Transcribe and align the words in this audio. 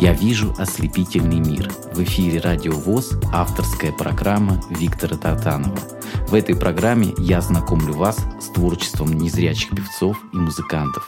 Я 0.00 0.14
вижу 0.14 0.54
ослепительный 0.56 1.40
мир. 1.40 1.70
В 1.92 2.02
эфире 2.04 2.40
Радио 2.40 2.72
ВОЗ 2.72 3.18
авторская 3.34 3.92
программа 3.92 4.58
Виктора 4.70 5.18
Тартанова. 5.18 5.78
В 6.26 6.34
этой 6.34 6.56
программе 6.56 7.12
я 7.18 7.42
знакомлю 7.42 7.92
вас 7.92 8.16
с 8.40 8.46
творчеством 8.46 9.12
незрячих 9.12 9.68
певцов 9.76 10.16
и 10.32 10.38
музыкантов. 10.38 11.06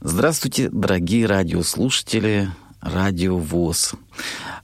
Здравствуйте, 0.00 0.70
дорогие 0.70 1.26
радиослушатели 1.26 2.48
Радио 2.80 3.36
ВОЗ. 3.36 3.92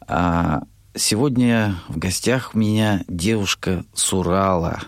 А, 0.06 0.62
сегодня 0.94 1.74
в 1.88 1.98
гостях 1.98 2.52
у 2.54 2.58
меня 2.58 3.04
девушка 3.08 3.84
с 3.92 4.10
Урала. 4.10 4.80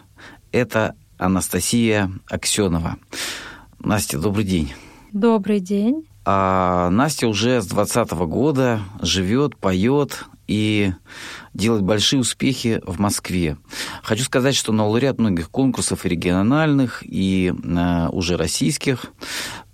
Это 0.51 0.95
Анастасия 1.19 2.11
Аксенова. 2.27 2.97
Настя, 3.81 4.19
добрый 4.19 4.47
день. 4.47 4.73
Добрый 5.13 5.61
день. 5.61 6.07
А 6.25 6.91
Настя 6.91 7.29
уже 7.29 7.63
с 7.63 7.67
2020 7.67 8.13
года 8.29 8.81
живет, 9.01 9.57
поет 9.57 10.25
и 10.47 10.93
делает 11.55 11.83
большие 11.83 12.21
успехи 12.21 12.83
в 12.85 12.99
Москве. 12.99 13.57
Хочу 14.03 14.25
сказать, 14.25 14.55
что 14.55 14.73
на 14.73 14.85
лауреат 14.87 15.19
многих 15.19 15.49
конкурсов 15.49 16.05
региональных, 16.05 17.03
и 17.07 17.53
э, 17.53 18.09
уже 18.09 18.37
российских. 18.37 19.07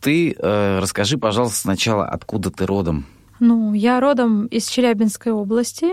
Ты 0.00 0.32
э, 0.32 0.78
расскажи, 0.78 1.18
пожалуйста, 1.18 1.58
сначала, 1.58 2.06
откуда 2.06 2.50
ты 2.50 2.66
родом? 2.66 3.06
Ну, 3.40 3.72
я 3.72 4.00
родом 4.00 4.46
из 4.46 4.68
Челябинской 4.68 5.32
области, 5.32 5.86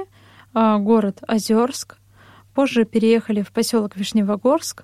э, 0.53 0.77
город 0.77 1.23
Озерск. 1.27 1.97
Позже 2.53 2.85
переехали 2.85 3.41
в 3.41 3.51
поселок 3.51 3.95
Вишневогорск. 3.95 4.83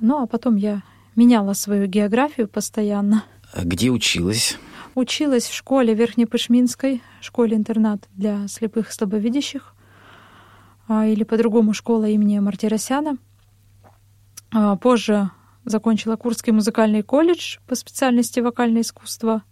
Ну, 0.00 0.22
а 0.22 0.26
потом 0.26 0.56
я 0.56 0.82
меняла 1.14 1.52
свою 1.52 1.86
географию 1.86 2.48
постоянно. 2.48 3.24
Где 3.54 3.90
училась? 3.90 4.58
Училась 4.94 5.46
в 5.46 5.54
школе 5.54 5.94
Верхнепышминской, 5.94 7.02
школе-интернат 7.20 8.08
для 8.14 8.48
слепых 8.48 8.90
и 8.90 8.92
слабовидящих, 8.92 9.74
а, 10.88 11.06
или 11.06 11.24
по-другому 11.24 11.72
школа 11.72 12.06
имени 12.06 12.38
Мартиросяна. 12.38 13.16
А, 14.52 14.76
позже 14.76 15.30
закончила 15.64 16.16
Курский 16.16 16.52
музыкальный 16.52 17.02
колледж 17.02 17.58
по 17.66 17.74
специальности 17.74 18.40
вокальное 18.40 18.82
искусство. 18.82 19.42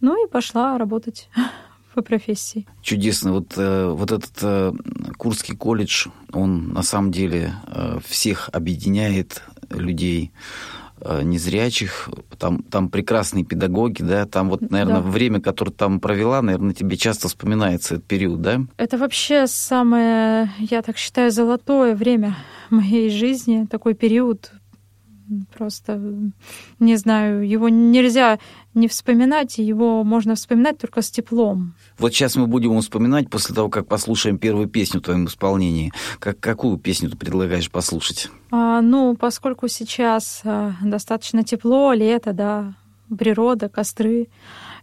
Ну 0.00 0.24
и 0.24 0.30
пошла 0.30 0.78
работать 0.78 1.28
по 1.94 2.02
профессии. 2.02 2.66
Чудесно. 2.82 3.32
Вот, 3.32 3.54
э, 3.56 3.88
вот 3.90 4.12
этот 4.12 4.38
э, 4.42 4.72
Курский 5.18 5.56
колледж, 5.56 6.08
он 6.32 6.72
на 6.72 6.82
самом 6.82 7.12
деле 7.12 7.54
э, 7.66 7.98
всех 8.04 8.50
объединяет 8.52 9.42
людей 9.70 10.32
незрячих, 11.22 12.08
там, 12.38 12.62
там 12.62 12.88
прекрасные 12.88 13.44
педагоги, 13.44 14.02
да, 14.02 14.26
там 14.26 14.48
вот, 14.48 14.70
наверное, 14.70 15.00
да. 15.00 15.08
время, 15.08 15.40
которое 15.40 15.72
там 15.72 16.00
провела, 16.00 16.42
наверное, 16.42 16.74
тебе 16.74 16.96
часто 16.96 17.28
вспоминается 17.28 17.96
этот 17.96 18.06
период, 18.06 18.40
да? 18.40 18.60
Это 18.76 18.98
вообще 18.98 19.46
самое, 19.46 20.50
я 20.58 20.82
так 20.82 20.96
считаю, 20.96 21.30
золотое 21.30 21.94
время 21.94 22.36
моей 22.70 23.10
жизни, 23.10 23.66
такой 23.70 23.94
период, 23.94 24.52
просто, 25.56 26.00
не 26.78 26.96
знаю, 26.96 27.46
его 27.46 27.68
нельзя 27.68 28.38
не 28.74 28.88
вспоминать, 28.88 29.58
его 29.58 30.04
можно 30.04 30.34
вспоминать 30.34 30.78
только 30.78 31.02
с 31.02 31.10
теплом. 31.10 31.74
Вот 31.98 32.12
сейчас 32.12 32.36
мы 32.36 32.46
будем 32.46 32.78
вспоминать 32.80 33.30
после 33.30 33.54
того, 33.54 33.68
как 33.68 33.86
послушаем 33.86 34.38
первую 34.38 34.68
песню 34.68 35.00
в 35.00 35.04
твоем 35.04 35.26
исполнении. 35.26 35.92
Как, 36.18 36.38
какую 36.40 36.78
песню 36.78 37.10
ты 37.10 37.16
предлагаешь 37.16 37.70
послушать? 37.70 38.30
А, 38.50 38.80
ну, 38.80 39.16
поскольку 39.16 39.68
сейчас 39.68 40.42
а, 40.44 40.74
достаточно 40.82 41.42
тепло, 41.42 41.92
лето, 41.92 42.32
да, 42.32 42.74
природа, 43.16 43.68
костры, 43.68 44.28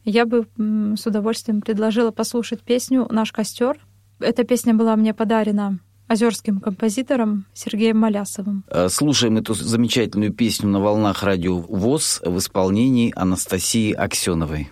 я 0.05 0.25
бы 0.25 0.47
с 0.57 1.05
удовольствием 1.05 1.61
предложила 1.61 2.11
послушать 2.11 2.61
песню 2.61 3.07
«Наш 3.09 3.31
костер». 3.31 3.77
Эта 4.19 4.43
песня 4.43 4.73
была 4.73 4.95
мне 4.95 5.13
подарена 5.13 5.79
озерским 6.13 6.59
композитором 6.59 7.45
Сергеем 7.53 7.97
Малясовым. 7.97 8.63
Э, 8.69 8.87
слушаем 8.89 9.37
эту 9.37 9.53
замечательную 9.53 10.31
песню 10.31 10.69
на 10.69 10.79
волнах 10.79 11.23
радио 11.23 11.57
ВОЗ 11.59 12.21
в 12.23 12.37
исполнении 12.37 13.11
Анастасии 13.15 13.91
Аксеновой. 13.91 14.69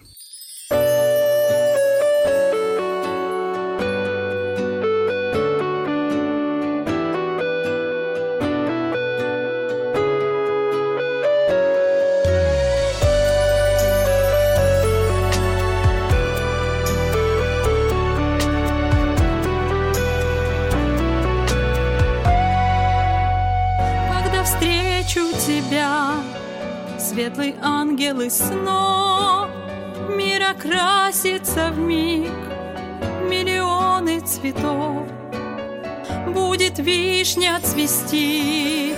Цвести 37.92 38.96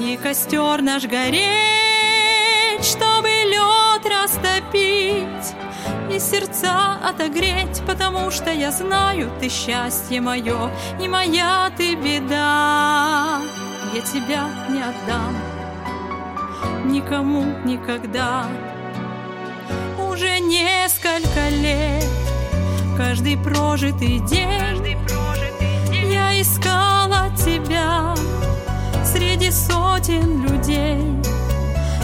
и 0.00 0.18
костер 0.22 0.82
наш 0.82 1.06
гореть 1.06 1.44
Чтобы 2.82 3.28
лед 3.28 4.04
растопить 4.06 5.54
и 6.12 6.18
сердца 6.18 6.98
отогреть 7.02 7.82
Потому 7.86 8.30
что 8.30 8.50
я 8.52 8.70
знаю, 8.70 9.30
ты 9.40 9.48
счастье 9.48 10.20
мое 10.20 10.70
И 11.00 11.08
моя 11.08 11.70
ты 11.76 11.94
беда 11.94 13.40
Я 13.94 14.00
тебя 14.02 14.48
не 14.68 14.82
отдам 14.82 15.34
никому 16.86 17.44
никогда. 17.64 18.46
Уже 19.98 20.38
несколько 20.38 21.48
лет, 21.50 22.04
каждый 22.96 23.36
прожитый 23.36 24.20
день, 24.20 24.73
сотен 29.54 30.42
людей. 30.42 31.00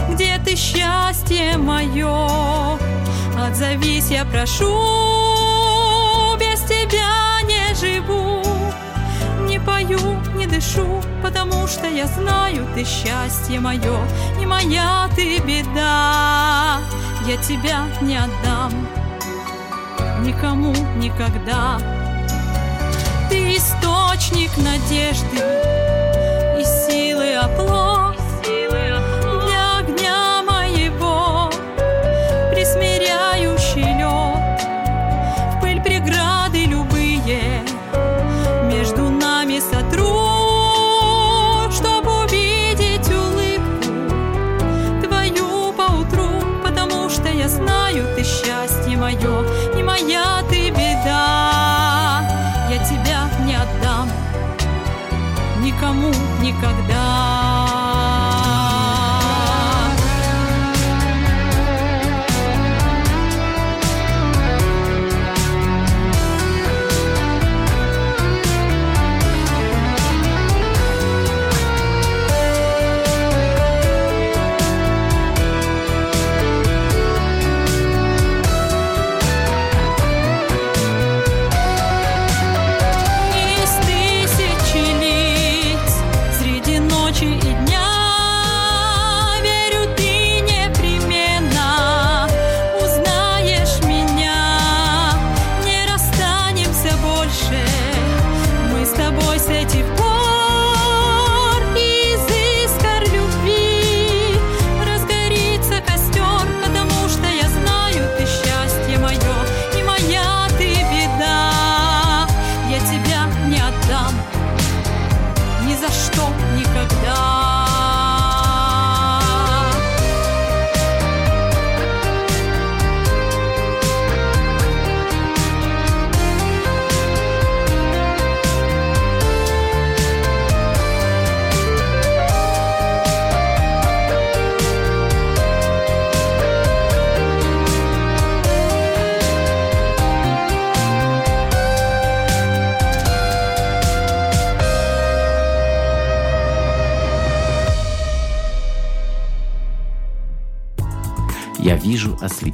Где 0.09 0.39
ты 0.43 0.55
счастье 0.55 1.57
мое? 1.57 2.77
Отзовись, 3.37 4.09
я 4.09 4.25
прошу, 4.25 4.65
без 6.39 6.61
тебя 6.61 7.41
не 7.43 7.75
живу, 7.75 8.41
не 9.47 9.59
пою, 9.59 9.99
не 10.35 10.47
дышу, 10.47 11.01
потому 11.21 11.67
что 11.67 11.87
я 11.87 12.07
знаю, 12.07 12.65
ты 12.73 12.83
счастье 12.85 13.59
мое, 13.59 13.99
и 14.41 14.45
моя 14.45 15.09
ты 15.15 15.39
беда. 15.39 16.79
Я 17.27 17.37
тебя 17.37 17.85
не 18.01 18.17
отдам 18.17 18.71
никому 20.23 20.73
никогда. 20.97 21.79
Ты 23.29 23.55
источник 23.55 24.51
надежды 24.57 26.00
силы 27.31 27.37
оплот. 27.37 28.10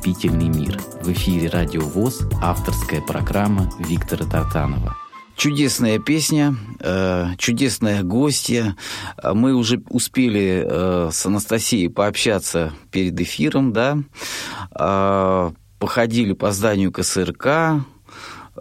«Ненавижу 0.08 0.18
ослепительный 0.18 0.48
мир». 0.48 0.80
В 1.02 1.12
эфире 1.12 1.50
«Радио 1.50 1.82
ВОЗ» 1.82 2.22
авторская 2.42 3.02
программа 3.02 3.70
Виктора 3.80 4.26
Тартанова. 4.26 4.96
Чудесная 5.36 6.00
песня, 6.00 6.56
э, 6.80 7.36
чудесная. 7.38 8.04
Мы 9.24 9.54
уже 9.54 9.82
успели 9.90 10.66
э, 10.66 11.10
с 11.12 11.26
Анастасией 11.26 11.90
пообщаться 11.90 12.74
перед 12.92 13.20
эфиром, 13.20 13.74
да. 13.74 13.98
Э, 14.72 15.52
походили 15.78 16.34
по 16.34 16.52
зданию 16.52 16.92
КСРК, 16.92 17.84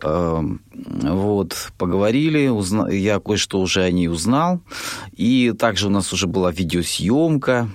вот, 0.02 1.72
поговорили, 1.78 2.48
узна... 2.48 2.88
я 2.90 3.18
кое-что 3.20 3.60
уже 3.60 3.82
о 3.82 3.90
ней 3.90 4.08
узнал. 4.08 4.60
И 5.12 5.52
также 5.58 5.86
у 5.86 5.90
нас 5.90 6.12
уже 6.12 6.26
была 6.26 6.50
видеосъемка. 6.50 7.68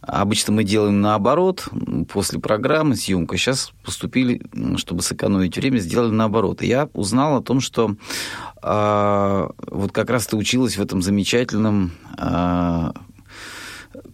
Обычно 0.00 0.52
мы 0.52 0.64
делаем 0.64 1.00
наоборот, 1.00 1.68
после 2.10 2.40
программы 2.40 2.96
съемка. 2.96 3.36
Сейчас 3.36 3.72
поступили, 3.84 4.42
чтобы 4.76 5.02
сэкономить 5.02 5.56
время, 5.56 5.78
сделали 5.78 6.12
наоборот. 6.12 6.62
И 6.62 6.66
я 6.66 6.88
узнал 6.94 7.36
о 7.36 7.42
том, 7.42 7.60
что 7.60 7.94
э, 8.62 9.48
вот 9.70 9.92
как 9.92 10.10
раз 10.10 10.26
ты 10.26 10.36
училась 10.36 10.76
в 10.76 10.82
этом 10.82 11.02
замечательном 11.02 11.92
э, 12.18 12.90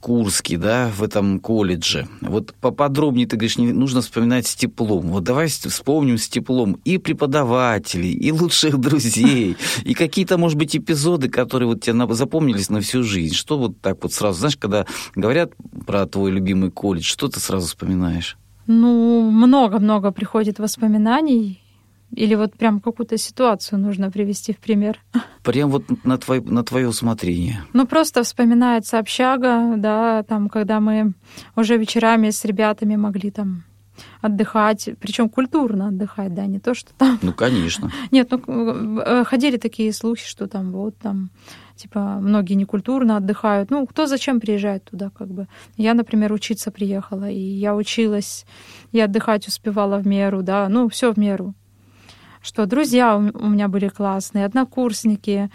Курске, 0.01 0.59
да, 0.59 0.91
в 0.95 1.03
этом 1.03 1.41
колледже. 1.41 2.09
Вот 2.21 2.55
поподробнее, 2.61 3.27
ты 3.27 3.37
говоришь, 3.37 3.59
не 3.59 3.73
нужно 3.73 4.01
вспоминать 4.01 4.47
с 4.47 4.55
теплом. 4.55 5.09
Вот 5.09 5.25
давай 5.25 5.49
вспомним 5.49 6.19
с 6.19 6.29
теплом 6.29 6.79
и 6.85 6.99
преподавателей, 6.99 8.13
и 8.13 8.33
лучших 8.33 8.79
друзей, 8.79 9.57
и 9.85 9.95
какие-то, 9.95 10.39
может 10.39 10.59
быть, 10.59 10.77
эпизоды, 10.77 11.29
которые 11.29 11.69
вот 11.69 11.83
тебе 11.83 12.15
запомнились 12.15 12.71
на 12.71 12.81
всю 12.81 13.03
жизнь. 13.03 13.35
Что 13.35 13.59
вот 13.59 13.81
так 13.81 14.03
вот 14.03 14.13
сразу, 14.13 14.39
знаешь, 14.39 14.57
когда 14.57 14.87
говорят 15.15 15.53
про 15.87 16.07
твой 16.07 16.31
любимый 16.31 16.71
колледж, 16.71 17.05
что 17.05 17.29
ты 17.29 17.41
сразу 17.41 17.67
вспоминаешь? 17.67 18.37
Ну, 18.67 19.31
много-много 19.31 20.11
приходит 20.11 20.59
воспоминаний. 20.59 21.64
Или 22.17 22.35
вот 22.37 22.55
прям 22.55 22.81
какую-то 22.81 23.19
ситуацию 23.19 23.79
нужно 23.79 24.11
привести 24.11 24.53
в 24.53 24.59
пример? 24.59 25.01
Прям 25.43 25.71
вот 25.71 25.85
на, 26.05 26.17
твой, 26.19 26.41
на 26.41 26.63
твое 26.63 26.89
усмотрение. 26.89 27.63
Ну, 27.73 27.87
просто 27.87 28.23
вспоминается 28.23 28.99
общага, 28.99 29.75
да, 29.77 30.23
там, 30.23 30.49
когда 30.49 30.81
мы 30.81 31.15
уже 31.57 31.77
вечерами 31.77 32.31
с 32.31 32.45
ребятами 32.45 32.97
могли 32.97 33.31
там 33.31 33.65
отдыхать, 34.21 34.91
причем 35.01 35.29
культурно 35.29 35.89
отдыхать, 35.89 36.35
да, 36.35 36.47
не 36.47 36.59
то, 36.59 36.75
что 36.75 36.93
там... 36.95 37.19
Ну, 37.23 37.33
конечно. 37.33 37.91
Нет, 38.11 38.31
ну, 38.31 39.01
э, 39.01 39.25
ходили 39.25 39.57
такие 39.57 39.93
слухи, 39.93 40.27
что 40.27 40.47
там 40.47 40.73
вот 40.73 40.97
там, 40.99 41.31
типа, 41.77 42.19
многие 42.21 42.55
некультурно 42.55 43.17
отдыхают. 43.17 43.71
Ну, 43.71 43.87
кто 43.87 44.07
зачем 44.07 44.41
приезжает 44.41 44.85
туда, 44.85 45.11
как 45.11 45.29
бы. 45.29 45.47
Я, 45.77 45.95
например, 45.95 46.33
учиться 46.33 46.71
приехала, 46.71 47.29
и 47.29 47.39
я 47.39 47.75
училась, 47.75 48.47
и 48.93 49.01
отдыхать 49.01 49.47
успевала 49.47 49.99
в 49.99 50.07
меру, 50.07 50.43
да, 50.43 50.69
ну, 50.69 50.89
все 50.89 51.13
в 51.13 51.17
меру 51.17 51.55
что 52.45 52.67
друзья 52.67 53.17
у 53.17 53.49
меня 53.49 53.69
были 53.69 53.89
классные, 53.89 54.45
однокурсники, 54.45 55.51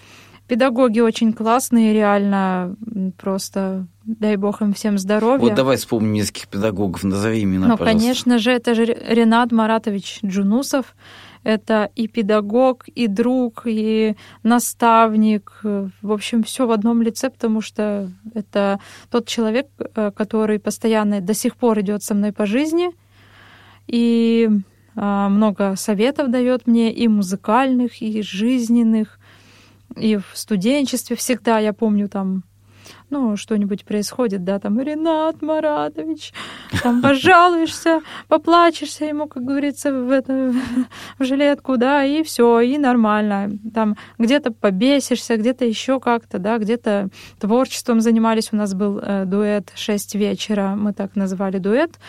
педагоги 0.47 0.99
очень 0.99 1.31
классные, 1.31 1.93
реально 1.93 2.75
просто 3.17 3.85
дай 4.05 4.35
бог 4.35 4.61
им 4.61 4.73
всем 4.73 4.97
здоровья. 4.97 5.39
Вот 5.39 5.53
давай 5.53 5.77
вспомним 5.77 6.13
нескольких 6.13 6.47
педагогов, 6.47 7.03
назови 7.03 7.43
имена, 7.43 7.67
Ну, 7.67 7.77
пожалуйста. 7.77 7.99
конечно 7.99 8.39
же, 8.39 8.51
это 8.51 8.73
же 8.73 8.85
Ренат 8.85 9.51
Маратович 9.51 10.19
Джунусов. 10.25 10.95
Это 11.43 11.89
и 11.95 12.09
педагог, 12.09 12.87
и 12.89 13.07
друг, 13.07 13.61
и 13.65 14.15
наставник. 14.43 15.59
В 15.63 16.11
общем, 16.11 16.43
все 16.43 16.67
в 16.67 16.71
одном 16.71 17.01
лице, 17.01 17.29
потому 17.29 17.61
что 17.61 18.11
это 18.33 18.79
тот 19.09 19.25
человек, 19.25 19.67
э, 19.77 20.11
который 20.11 20.59
постоянно 20.59 21.21
до 21.21 21.33
сих 21.33 21.55
пор 21.55 21.79
идет 21.79 22.03
со 22.03 22.13
мной 22.13 22.33
по 22.33 22.45
жизни. 22.45 22.89
И 23.87 24.49
много 25.01 25.75
советов 25.75 26.29
дает 26.29 26.67
мне 26.67 26.91
и 26.91 27.07
музыкальных, 27.07 28.01
и 28.01 28.21
жизненных, 28.21 29.19
и 29.95 30.17
в 30.17 30.25
студенчестве 30.33 31.15
всегда, 31.15 31.59
я 31.59 31.73
помню, 31.73 32.09
там 32.09 32.43
ну, 33.09 33.37
что-нибудь 33.37 33.85
происходит, 33.85 34.43
да, 34.43 34.59
там, 34.59 34.79
Ренат 34.79 35.41
Маратович, 35.41 36.33
там, 36.83 37.01
пожалуешься, 37.03 38.01
поплачешься 38.27 39.05
ему, 39.05 39.27
как 39.27 39.43
говорится, 39.43 39.91
в, 39.91 40.11
это, 40.11 40.53
в 41.17 41.23
жилетку, 41.23 41.77
да, 41.77 42.03
и 42.03 42.23
все, 42.23 42.59
и 42.59 42.77
нормально. 42.77 43.49
Там 43.73 43.97
где-то 44.17 44.51
побесишься, 44.51 45.37
где-то 45.37 45.65
еще 45.65 45.99
как-то, 45.99 46.39
да, 46.39 46.57
где-то 46.57 47.09
творчеством 47.39 47.99
занимались. 47.99 48.49
У 48.51 48.55
нас 48.55 48.73
был 48.73 48.99
э, 48.99 49.25
дуэт 49.25 49.71
«Шесть 49.75 50.15
вечера», 50.15 50.75
мы 50.75 50.93
так 50.93 51.15
назвали 51.15 51.57
дуэт. 51.57 51.99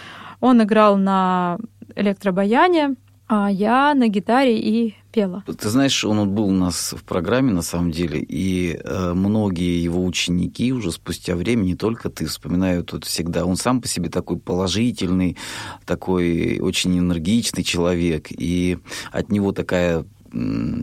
Он 0.40 0.62
играл 0.62 0.96
на 0.96 1.58
электробаяние, 2.00 2.96
а 3.28 3.48
я 3.50 3.94
на 3.94 4.08
гитаре 4.08 4.58
и 4.58 4.96
пела. 5.12 5.44
Ты 5.46 5.68
знаешь, 5.68 6.04
он 6.04 6.34
был 6.34 6.48
у 6.48 6.52
нас 6.52 6.94
в 6.96 7.04
программе 7.04 7.52
на 7.52 7.62
самом 7.62 7.92
деле, 7.92 8.20
и 8.20 8.80
э, 8.82 9.12
многие 9.14 9.82
его 9.82 10.04
ученики 10.04 10.72
уже 10.72 10.90
спустя 10.90 11.36
время, 11.36 11.62
не 11.62 11.76
только 11.76 12.10
ты, 12.10 12.26
вспоминают 12.26 12.88
тут 12.88 13.04
всегда, 13.04 13.44
он 13.44 13.56
сам 13.56 13.80
по 13.80 13.88
себе 13.88 14.08
такой 14.08 14.38
положительный, 14.38 15.36
такой 15.84 16.58
очень 16.60 16.98
энергичный 16.98 17.62
человек, 17.62 18.28
и 18.30 18.78
от 19.12 19.30
него 19.30 19.52
такая 19.52 20.04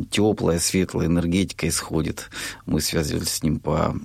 теплая, 0.10 0.60
светлая 0.60 1.08
энергетика 1.08 1.68
исходит. 1.68 2.30
Мы 2.66 2.82
связывались 2.82 3.30
с 3.30 3.44
ним 3.44 3.60
по 3.60 3.96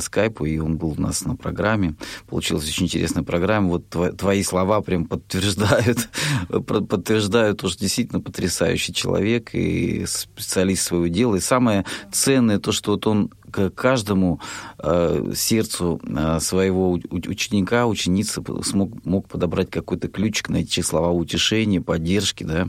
скайпу, 0.00 0.44
и 0.44 0.58
он 0.58 0.76
был 0.76 0.92
у 0.96 1.00
нас 1.00 1.24
на 1.24 1.36
программе. 1.36 1.94
Получилась 2.26 2.68
очень 2.68 2.86
интересная 2.86 3.22
программа. 3.22 3.68
Вот 3.68 4.16
твои 4.16 4.42
слова 4.42 4.80
прям 4.80 5.04
подтверждают, 5.04 6.08
подтверждают 6.48 7.60
то, 7.60 7.68
что 7.68 7.80
действительно 7.80 8.20
потрясающий 8.20 8.92
человек 8.92 9.54
и 9.54 10.04
специалист 10.06 10.84
своего 10.84 11.06
дела. 11.06 11.36
И 11.36 11.40
самое 11.40 11.84
ценное 12.12 12.58
то, 12.58 12.72
что 12.72 12.92
вот 12.92 13.06
он 13.06 13.30
к 13.50 13.70
каждому 13.70 14.40
э, 14.78 15.32
сердцу 15.34 16.00
э, 16.04 16.38
своего 16.40 16.92
ученика, 16.92 17.86
ученицы 17.86 18.42
смог, 18.62 19.04
мог 19.04 19.28
подобрать 19.28 19.70
какой-то 19.70 20.08
ключик, 20.08 20.48
найти 20.48 20.82
слова 20.82 21.10
утешения, 21.10 21.80
поддержки, 21.80 22.44
да. 22.44 22.68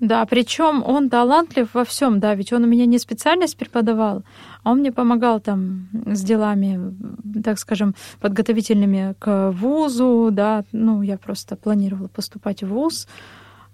Да, 0.00 0.24
причем 0.26 0.84
он 0.86 1.10
талантлив 1.10 1.74
во 1.74 1.84
всем, 1.84 2.20
да, 2.20 2.34
ведь 2.34 2.52
он 2.52 2.64
у 2.64 2.66
меня 2.66 2.86
не 2.86 2.98
специальность 2.98 3.56
преподавал, 3.56 4.22
а 4.62 4.70
он 4.70 4.78
мне 4.78 4.92
помогал 4.92 5.40
там 5.40 5.88
с 6.06 6.22
делами, 6.22 6.94
так 7.42 7.58
скажем, 7.58 7.94
подготовительными 8.20 9.16
к 9.18 9.50
вузу, 9.50 10.28
да, 10.30 10.64
ну, 10.70 11.02
я 11.02 11.18
просто 11.18 11.56
планировала 11.56 12.06
поступать 12.06 12.62
в 12.62 12.68
вуз, 12.68 13.08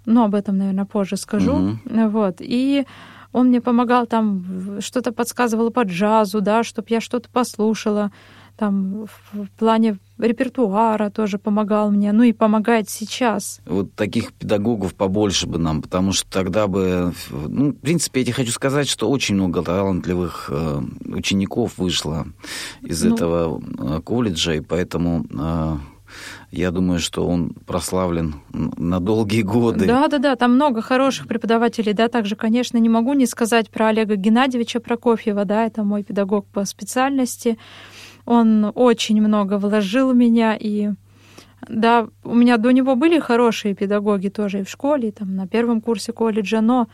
но 0.07 0.25
об 0.25 0.35
этом, 0.35 0.57
наверное, 0.57 0.87
позже 0.87 1.19
скажу, 1.19 1.53
mm-hmm. 1.85 2.09
вот, 2.09 2.37
и 2.41 2.87
он 3.33 3.49
мне 3.49 3.61
помогал 3.61 4.07
там, 4.07 4.81
что-то 4.81 5.13
подсказывал 5.13 5.71
по 5.71 5.83
джазу, 5.83 6.41
да, 6.41 6.63
чтобы 6.63 6.87
я 6.89 7.01
что-то 7.03 7.29
послушала, 7.29 8.13
там 8.57 9.07
в 9.33 9.49
плане 9.59 9.99
репертуара 10.19 11.11
тоже 11.11 11.39
помогал 11.39 11.91
мне, 11.91 12.13
ну 12.13 12.23
и 12.23 12.33
помогает 12.33 12.89
сейчас. 12.89 13.61
Вот 13.67 13.95
таких 13.95 14.33
педагогов 14.33 14.95
побольше 14.95 15.47
бы 15.47 15.59
нам, 15.59 15.83
потому 15.83 16.13
что 16.13 16.29
тогда 16.31 16.67
бы, 16.67 17.13
ну, 17.31 17.71
в 17.71 17.77
принципе, 17.77 18.21
я 18.21 18.27
тебе 18.27 18.35
хочу 18.35 18.53
сказать, 18.53 18.89
что 18.89 19.11
очень 19.11 19.35
много 19.35 19.63
талантливых 19.63 20.51
э, 20.53 20.81
учеников 21.07 21.79
вышло 21.79 22.27
из 22.83 23.03
ну, 23.03 23.15
этого 23.15 23.63
э, 23.79 24.01
колледжа, 24.03 24.55
и 24.55 24.61
поэтому 24.61 25.27
э, 25.31 25.77
я 26.51 26.71
думаю, 26.71 27.01
что 27.01 27.27
он 27.27 27.51
прославлен 27.67 28.37
на 28.53 29.01
долгие 29.01 29.43
годы. 29.43 29.87
Да, 29.87 30.09
да, 30.09 30.19
да, 30.19 30.37
там 30.37 30.55
много 30.55 30.83
хороших 30.83 31.27
преподавателей, 31.27 31.93
да, 31.93 32.09
также, 32.09 32.37
конечно, 32.37 32.79
не 32.79 32.89
могу 32.89 33.15
не 33.15 33.27
сказать 33.27 33.71
про 33.71 33.89
Олега 33.89 34.17
Геннадьевича 34.17 34.81
Прокофьева, 34.81 35.45
да, 35.45 35.67
это 35.67 35.83
мой 35.83 36.05
педагог 36.05 36.47
по 36.47 36.65
специальности. 36.65 37.59
Он 38.27 38.73
очень 38.75 39.21
много 39.21 39.59
вложил 39.59 40.13
в 40.13 40.17
меня, 40.17 40.57
и 40.59 40.91
да, 41.69 42.09
у 42.25 42.35
меня 42.35 42.57
до 42.57 42.71
него 42.71 42.97
были 42.97 43.19
хорошие 43.19 43.75
педагоги 43.75 44.29
тоже 44.29 44.61
и 44.61 44.65
в 44.65 44.71
школе, 44.71 45.09
и 45.09 45.13
там 45.13 45.35
на 45.37 45.47
первом 45.47 45.81
курсе 45.81 46.13
колледжа, 46.13 46.61
но 46.61 46.89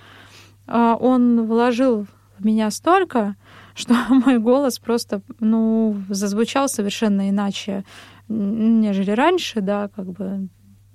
а, 0.67 0.97
он 0.97 1.47
вложил 1.47 2.07
в 2.39 2.45
меня 2.45 2.71
столько, 2.71 3.37
что 3.75 3.95
мой 4.09 4.39
голос 4.39 4.79
просто, 4.79 5.23
ну, 5.41 5.97
зазвучал 6.09 6.69
совершенно 6.69 7.31
иначе, 7.31 7.85
нежели 8.29 9.11
раньше, 9.11 9.61
да, 9.61 9.89
как 9.89 10.07
бы 10.07 10.49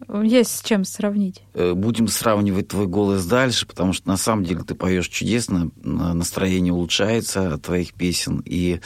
есть 0.09 0.57
с 0.57 0.61
чем 0.61 0.83
сравнить. 0.83 1.41
Э, 1.53 1.73
будем 1.73 2.07
сравнивать 2.07 2.69
твой 2.69 2.87
голос 2.87 3.25
дальше, 3.25 3.65
потому 3.65 3.93
что 3.93 4.07
на 4.07 4.17
самом 4.17 4.43
деле 4.43 4.63
ты 4.63 4.75
поешь 4.75 5.07
чудесно, 5.07 5.71
настроение 5.83 6.73
улучшается 6.73 7.53
от 7.53 7.63
твоих 7.63 7.93
песен, 7.93 8.41
и 8.45 8.79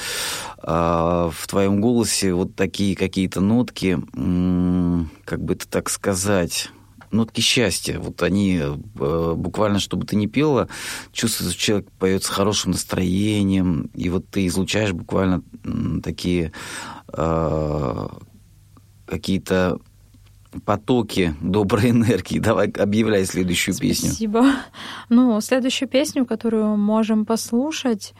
э, 0.61 0.63
в 0.63 1.47
твоем 1.47 1.81
голосе 1.81 2.33
вот 2.33 2.55
такие 2.55 2.95
какие-то 2.95 3.41
нотки, 3.41 3.99
как 5.25 5.43
бы 5.43 5.53
это 5.53 5.67
так 5.67 5.89
сказать, 5.89 6.69
нотки 7.11 7.41
счастья. 7.41 7.99
Вот 7.99 8.21
они 8.23 8.59
э, 8.61 9.33
буквально, 9.35 9.79
чтобы 9.79 10.05
ты 10.05 10.15
не 10.15 10.27
пела, 10.27 10.67
чувствуется, 11.11 11.53
что 11.53 11.65
человек 11.65 11.91
поет 11.91 12.23
с 12.23 12.27
хорошим 12.27 12.71
настроением, 12.71 13.89
и 13.93 14.09
вот 14.09 14.27
ты 14.29 14.47
излучаешь 14.47 14.93
буквально 14.93 15.41
такие 16.03 16.51
э, 17.11 18.07
какие-то 19.05 19.79
потоке 20.65 21.35
доброй 21.41 21.89
энергии. 21.91 22.39
Давай 22.39 22.69
объявляй 22.69 23.25
следующую 23.25 23.77
песню. 23.77 24.09
Спасибо. 24.09 24.45
Ну, 25.09 25.39
следующую 25.41 25.89
песню, 25.89 26.25
которую 26.25 26.77
можем 26.77 27.25
послушать, 27.25 28.13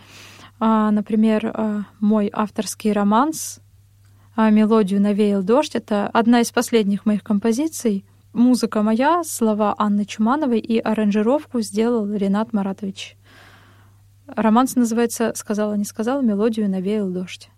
а, 0.60 0.92
например, 0.92 1.52
а, 1.54 1.84
мой 2.00 2.30
авторский 2.32 2.92
романс 2.92 3.60
а, 4.36 4.50
«Мелодию 4.50 5.02
навеял 5.02 5.44
дождь». 5.44 5.76
Это 5.76 6.08
одна 6.08 6.42
из 6.42 6.52
последних 6.52 7.06
моих 7.06 7.24
композиций. 7.24 8.06
Музыка 8.34 8.84
моя, 8.84 9.24
слова 9.24 9.74
Анны 9.78 10.06
Чумановой 10.06 10.60
и 10.60 10.78
аранжировку 10.78 11.62
сделал 11.62 12.12
Ренат 12.12 12.54
Маратович. 12.54 13.18
Романс 14.28 14.76
называется 14.76 15.32
«Сказала, 15.36 15.74
не 15.74 15.86
сказала, 15.86 16.22
мелодию 16.22 16.70
навеял 16.70 17.10
дождь». 17.10 17.50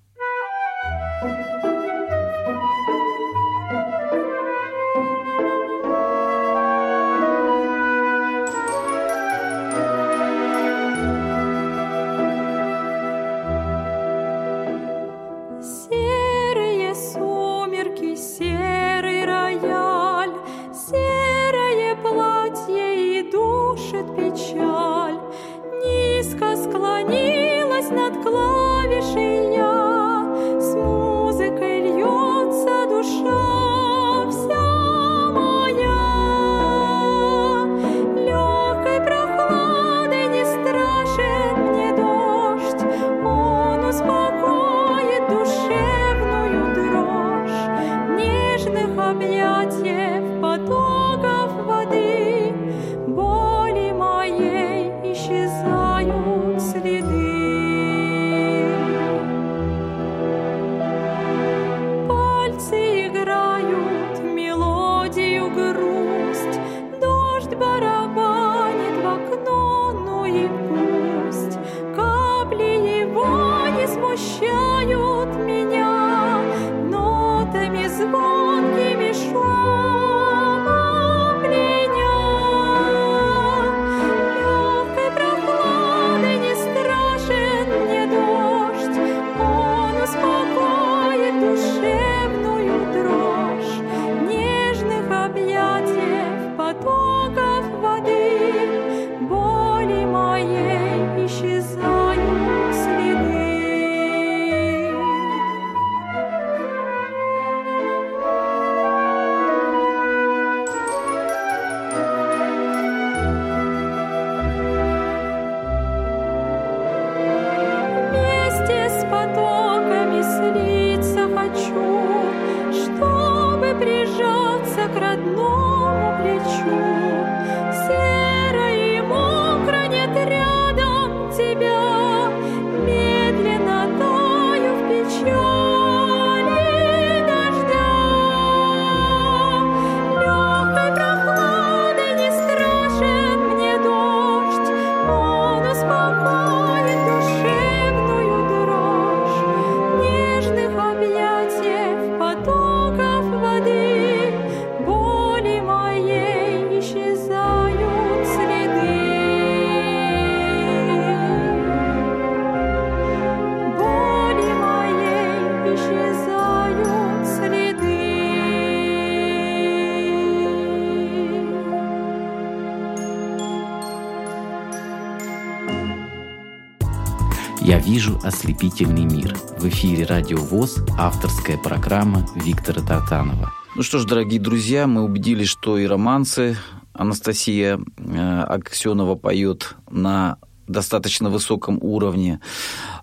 «Я 177.61 177.77
вижу 177.77 178.19
ослепительный 178.23 179.05
мир». 179.05 179.37
В 179.59 179.67
эфире 179.69 180.05
«Радио 180.05 180.37
ВОЗ» 180.37 180.79
авторская 180.97 181.59
программа 181.59 182.27
Виктора 182.35 182.81
Тартанова. 182.81 183.53
Ну 183.75 183.83
что 183.83 183.99
ж, 183.99 184.05
дорогие 184.05 184.41
друзья, 184.41 184.87
мы 184.87 185.03
убедились, 185.03 185.49
что 185.49 185.77
и 185.77 185.85
романсы 185.85 186.57
Анастасия 186.93 187.79
э, 187.97 188.41
Аксенова 188.41 189.13
поет 189.13 189.75
на 189.91 190.39
достаточно 190.67 191.29
высоком 191.29 191.77
уровне. 191.81 192.41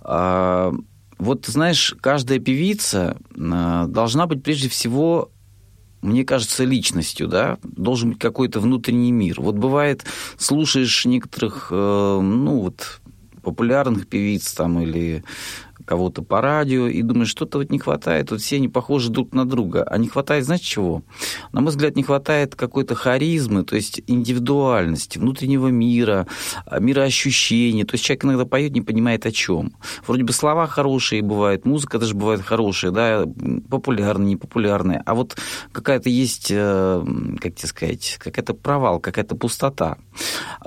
А, 0.02 0.74
вот, 1.18 1.46
знаешь, 1.46 1.94
каждая 2.00 2.40
певица 2.40 3.16
э, 3.36 3.84
должна 3.86 4.26
быть 4.26 4.42
прежде 4.42 4.68
всего 4.68 5.30
мне 6.00 6.24
кажется, 6.24 6.64
личностью, 6.64 7.28
да, 7.28 7.58
должен 7.62 8.10
быть 8.10 8.18
какой-то 8.18 8.60
внутренний 8.60 9.10
мир. 9.12 9.40
Вот 9.40 9.56
бывает, 9.56 10.04
слушаешь 10.36 11.04
некоторых, 11.04 11.68
э, 11.70 12.20
ну 12.22 12.60
вот, 12.60 13.00
популярных 13.42 14.08
певиц 14.08 14.52
там 14.52 14.80
или 14.80 15.24
кого-то 15.88 16.22
по 16.22 16.42
радио, 16.42 16.86
и 16.86 17.00
думаешь, 17.00 17.30
что-то 17.30 17.58
вот 17.58 17.70
не 17.70 17.78
хватает, 17.78 18.30
вот 18.30 18.42
все 18.42 18.56
они 18.56 18.68
похожи 18.68 19.10
друг 19.10 19.32
на 19.32 19.48
друга. 19.48 19.84
А 19.84 19.96
не 19.96 20.06
хватает, 20.06 20.44
знаете 20.44 20.64
чего? 20.64 21.02
На 21.52 21.62
мой 21.62 21.70
взгляд, 21.70 21.96
не 21.96 22.02
хватает 22.02 22.54
какой-то 22.54 22.94
харизмы, 22.94 23.64
то 23.64 23.74
есть 23.74 24.02
индивидуальности, 24.06 25.18
внутреннего 25.18 25.68
мира, 25.68 26.26
мироощущения. 26.78 27.86
То 27.86 27.94
есть 27.94 28.04
человек 28.04 28.24
иногда 28.26 28.44
поет, 28.44 28.72
не 28.72 28.82
понимает 28.82 29.24
о 29.24 29.32
чем. 29.32 29.72
Вроде 30.06 30.24
бы 30.24 30.32
слова 30.32 30.66
хорошие 30.66 31.22
бывают, 31.22 31.64
музыка 31.64 31.98
даже 31.98 32.14
бывает 32.14 32.42
хорошая, 32.42 32.90
да, 32.90 33.24
популярная, 33.70 34.26
непопулярная. 34.26 35.02
А 35.06 35.14
вот 35.14 35.38
какая-то 35.72 36.10
есть, 36.10 36.48
э, 36.50 37.04
как 37.40 37.54
тебе 37.54 37.68
сказать, 37.68 38.16
какая-то 38.18 38.52
провал, 38.52 39.00
какая-то 39.00 39.36
пустота. 39.36 39.96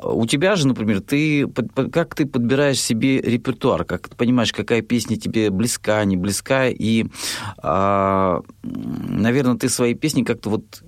У 0.02 0.26
тебя 0.26 0.56
же, 0.56 0.68
например, 0.68 1.02
ты, 1.02 1.48
как 1.92 2.16
ты 2.16 2.26
подбираешь 2.26 2.80
себе 2.80 3.22
репертуар, 3.22 3.86
как 3.86 4.10
ты 4.10 4.16
понимаешь, 4.16 4.52
какая 4.52 4.82
песня 4.82 5.11
песня 5.12 5.18
тебе 5.18 5.50
близка, 5.50 6.04
не 6.06 6.18
близка, 6.18 6.68
и, 6.68 7.06
а, 7.58 8.42
наверное, 8.64 9.58
ты 9.58 9.70
свои 9.70 9.94
песни 9.94 10.24
как-то 10.24 10.50
вот 10.50 10.84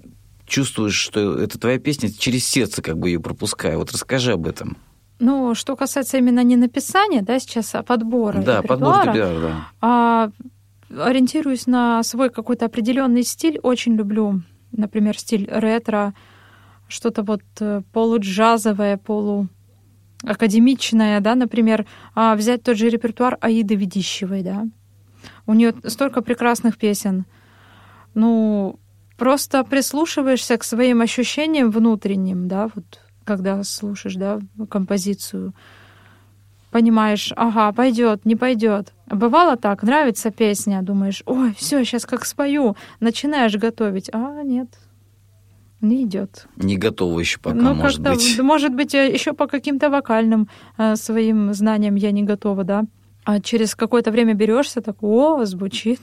чувствуешь, 0.45 0.95
что 0.95 1.39
это 1.39 1.59
твоя 1.59 1.79
песня 1.79 2.09
через 2.11 2.45
сердце 2.45 2.81
как 2.81 2.97
бы 2.97 3.09
ее 3.09 3.19
пропуская. 3.19 3.77
Вот 3.77 3.91
расскажи 3.91 4.33
об 4.33 4.47
этом. 4.47 4.77
Ну, 5.19 5.55
что 5.55 5.75
касается 5.75 6.17
именно 6.17 6.43
не 6.43 6.55
написания, 6.55 7.21
да, 7.21 7.39
сейчас, 7.39 7.75
а 7.75 7.83
подбора 7.83 8.41
Да, 8.41 8.61
подбор 8.61 9.05
репертуара, 9.05 9.39
да. 9.39 9.67
А, 9.81 10.29
ориентируюсь 10.89 11.65
на 11.67 12.03
свой 12.03 12.29
какой-то 12.29 12.65
определенный 12.65 13.23
стиль. 13.23 13.59
Очень 13.63 13.95
люблю, 13.95 14.41
например, 14.71 15.17
стиль 15.17 15.47
ретро, 15.49 16.13
что-то 16.87 17.23
вот 17.23 17.41
э, 17.61 17.81
полуджазовое, 17.93 18.97
полу 18.97 19.47
академичная, 20.23 21.19
да, 21.19 21.35
например, 21.35 21.85
а 22.15 22.35
взять 22.35 22.63
тот 22.63 22.77
же 22.77 22.89
репертуар 22.89 23.37
Аиды 23.41 23.75
Ведищевой, 23.75 24.41
да. 24.41 24.65
У 25.45 25.53
нее 25.53 25.73
столько 25.85 26.21
прекрасных 26.21 26.77
песен. 26.77 27.25
Ну, 28.13 28.79
просто 29.17 29.63
прислушиваешься 29.63 30.57
к 30.57 30.63
своим 30.63 31.01
ощущениям 31.01 31.71
внутренним, 31.71 32.47
да, 32.47 32.69
вот 32.73 32.99
когда 33.23 33.63
слушаешь, 33.63 34.15
да, 34.15 34.39
композицию, 34.69 35.53
понимаешь, 36.71 37.31
ага, 37.35 37.71
пойдет, 37.71 38.25
не 38.25 38.35
пойдет. 38.35 38.93
Бывало 39.07 39.57
так, 39.57 39.83
нравится 39.83 40.31
песня, 40.31 40.81
думаешь, 40.81 41.23
ой, 41.25 41.53
все, 41.57 41.83
сейчас 41.83 42.05
как 42.05 42.25
спою, 42.25 42.75
начинаешь 42.99 43.55
готовить, 43.55 44.09
а 44.13 44.41
нет, 44.43 44.69
не 45.83 46.03
идет. 46.03 46.47
Не 46.55 46.77
готова 46.77 47.19
еще 47.19 47.39
пока, 47.39 47.55
ну, 47.55 47.73
может 47.73 48.01
быть. 48.01 48.39
Может 48.39 48.73
быть, 48.73 48.95
э, 48.95 49.13
еще 49.13 49.33
по 49.33 49.47
каким-то 49.47 49.89
вокальным 49.89 50.47
э, 50.77 50.95
своим 50.95 51.53
знаниям 51.53 51.95
я 51.95 52.11
не 52.11 52.23
готова, 52.23 52.63
да. 52.63 52.85
А 53.25 53.39
через 53.39 53.75
какое-то 53.75 54.11
время 54.11 54.33
берешься, 54.33 54.81
так, 54.81 55.01
о, 55.01 55.45
звучит. 55.45 55.99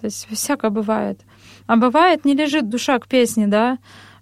То 0.00 0.06
есть 0.06 0.28
всякое 0.30 0.70
бывает. 0.70 1.20
А 1.66 1.76
бывает, 1.76 2.24
не 2.24 2.34
лежит 2.34 2.68
душа 2.68 2.98
к 2.98 3.06
песне, 3.06 3.46
да, 3.46 3.78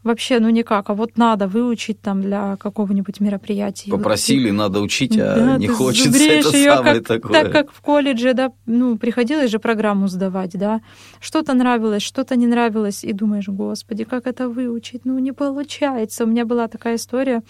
вообще, 0.09 0.41
ну 0.41 0.51
никак, 0.51 0.91
а 0.91 0.95
вот 0.95 1.17
надо 1.17 1.47
выучить 1.47 2.01
там 2.01 2.23
для 2.23 2.57
какого-нибудь 2.57 3.21
мероприятия. 3.21 3.91
Попросили, 3.91 4.51
вот, 4.51 4.57
надо 4.57 4.81
учить, 4.81 5.17
а 5.17 5.35
да, 5.37 5.57
не 5.59 5.69
хочется, 5.69 6.11
это 6.11 6.57
её 6.57 6.77
самое 6.77 6.95
как, 6.97 7.07
такое. 7.07 7.33
Так 7.33 7.53
как 7.53 7.73
в 7.73 7.81
колледже, 7.81 8.35
да, 8.35 8.53
ну, 8.67 8.97
приходилось 8.97 9.51
же 9.51 9.59
программу 9.59 10.09
сдавать, 10.09 10.53
да, 10.53 10.81
что-то 11.21 11.55
нравилось, 11.55 12.03
что-то 12.03 12.37
не 12.37 12.47
нравилось, 12.47 13.05
и 13.05 13.13
думаешь, 13.13 13.49
господи, 13.49 14.05
как 14.05 14.27
это 14.27 14.49
выучить, 14.49 15.05
ну, 15.05 15.19
не 15.19 15.33
получается. 15.33 16.25
У 16.25 16.27
меня 16.27 16.45
была 16.45 16.69
такая 16.69 16.97
история, 16.97 17.43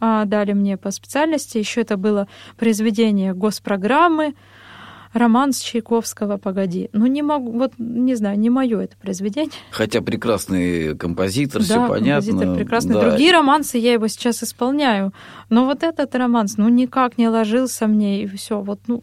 а, 0.00 0.24
дали 0.24 0.52
мне 0.52 0.76
по 0.76 0.90
специальности, 0.90 1.58
еще 1.58 1.80
это 1.82 1.96
было 1.96 2.26
произведение 2.56 3.34
госпрограммы, 3.34 4.34
роман 5.12 5.52
с 5.52 5.60
Чайковского 5.60 6.38
«Погоди». 6.38 6.88
Ну, 6.92 7.06
не 7.06 7.22
могу, 7.22 7.52
вот, 7.52 7.72
не 7.78 8.14
знаю, 8.14 8.38
не 8.38 8.50
мое 8.50 8.80
это 8.80 8.96
произведение. 8.96 9.52
Хотя 9.70 10.00
прекрасный 10.00 10.96
композитор, 10.96 11.62
да, 11.62 11.64
все 11.64 11.88
понятно. 11.88 12.30
композитор 12.30 12.56
прекрасный. 12.56 12.94
Да. 12.94 13.10
Другие 13.10 13.32
романсы 13.32 13.78
я 13.78 13.92
его 13.92 14.08
сейчас 14.08 14.42
исполняю, 14.42 15.12
но 15.48 15.64
вот 15.64 15.82
этот 15.82 16.14
романс, 16.14 16.56
ну, 16.56 16.68
никак 16.68 17.18
не 17.18 17.28
ложился 17.28 17.86
мне, 17.86 18.22
и 18.22 18.26
все, 18.26 18.60
вот, 18.60 18.80
ну, 18.86 19.02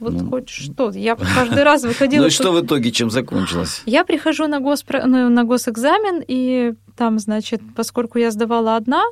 вот 0.00 0.14
ну, 0.14 0.30
хоть 0.30 0.48
что. 0.48 0.90
Я 0.90 1.14
каждый 1.14 1.62
раз 1.62 1.84
выходила... 1.84 2.22
Ну 2.22 2.26
и 2.26 2.30
что 2.30 2.52
в 2.52 2.64
итоге, 2.64 2.90
чем 2.90 3.08
закончилось? 3.10 3.82
Я 3.86 4.04
прихожу 4.04 4.48
на, 4.48 4.58
госпро... 4.58 5.06
на 5.06 5.44
госэкзамен, 5.44 6.24
и 6.26 6.74
там, 6.96 7.18
значит, 7.20 7.62
поскольку 7.76 8.18
я 8.18 8.32
сдавала 8.32 8.76
одна, 8.76 9.04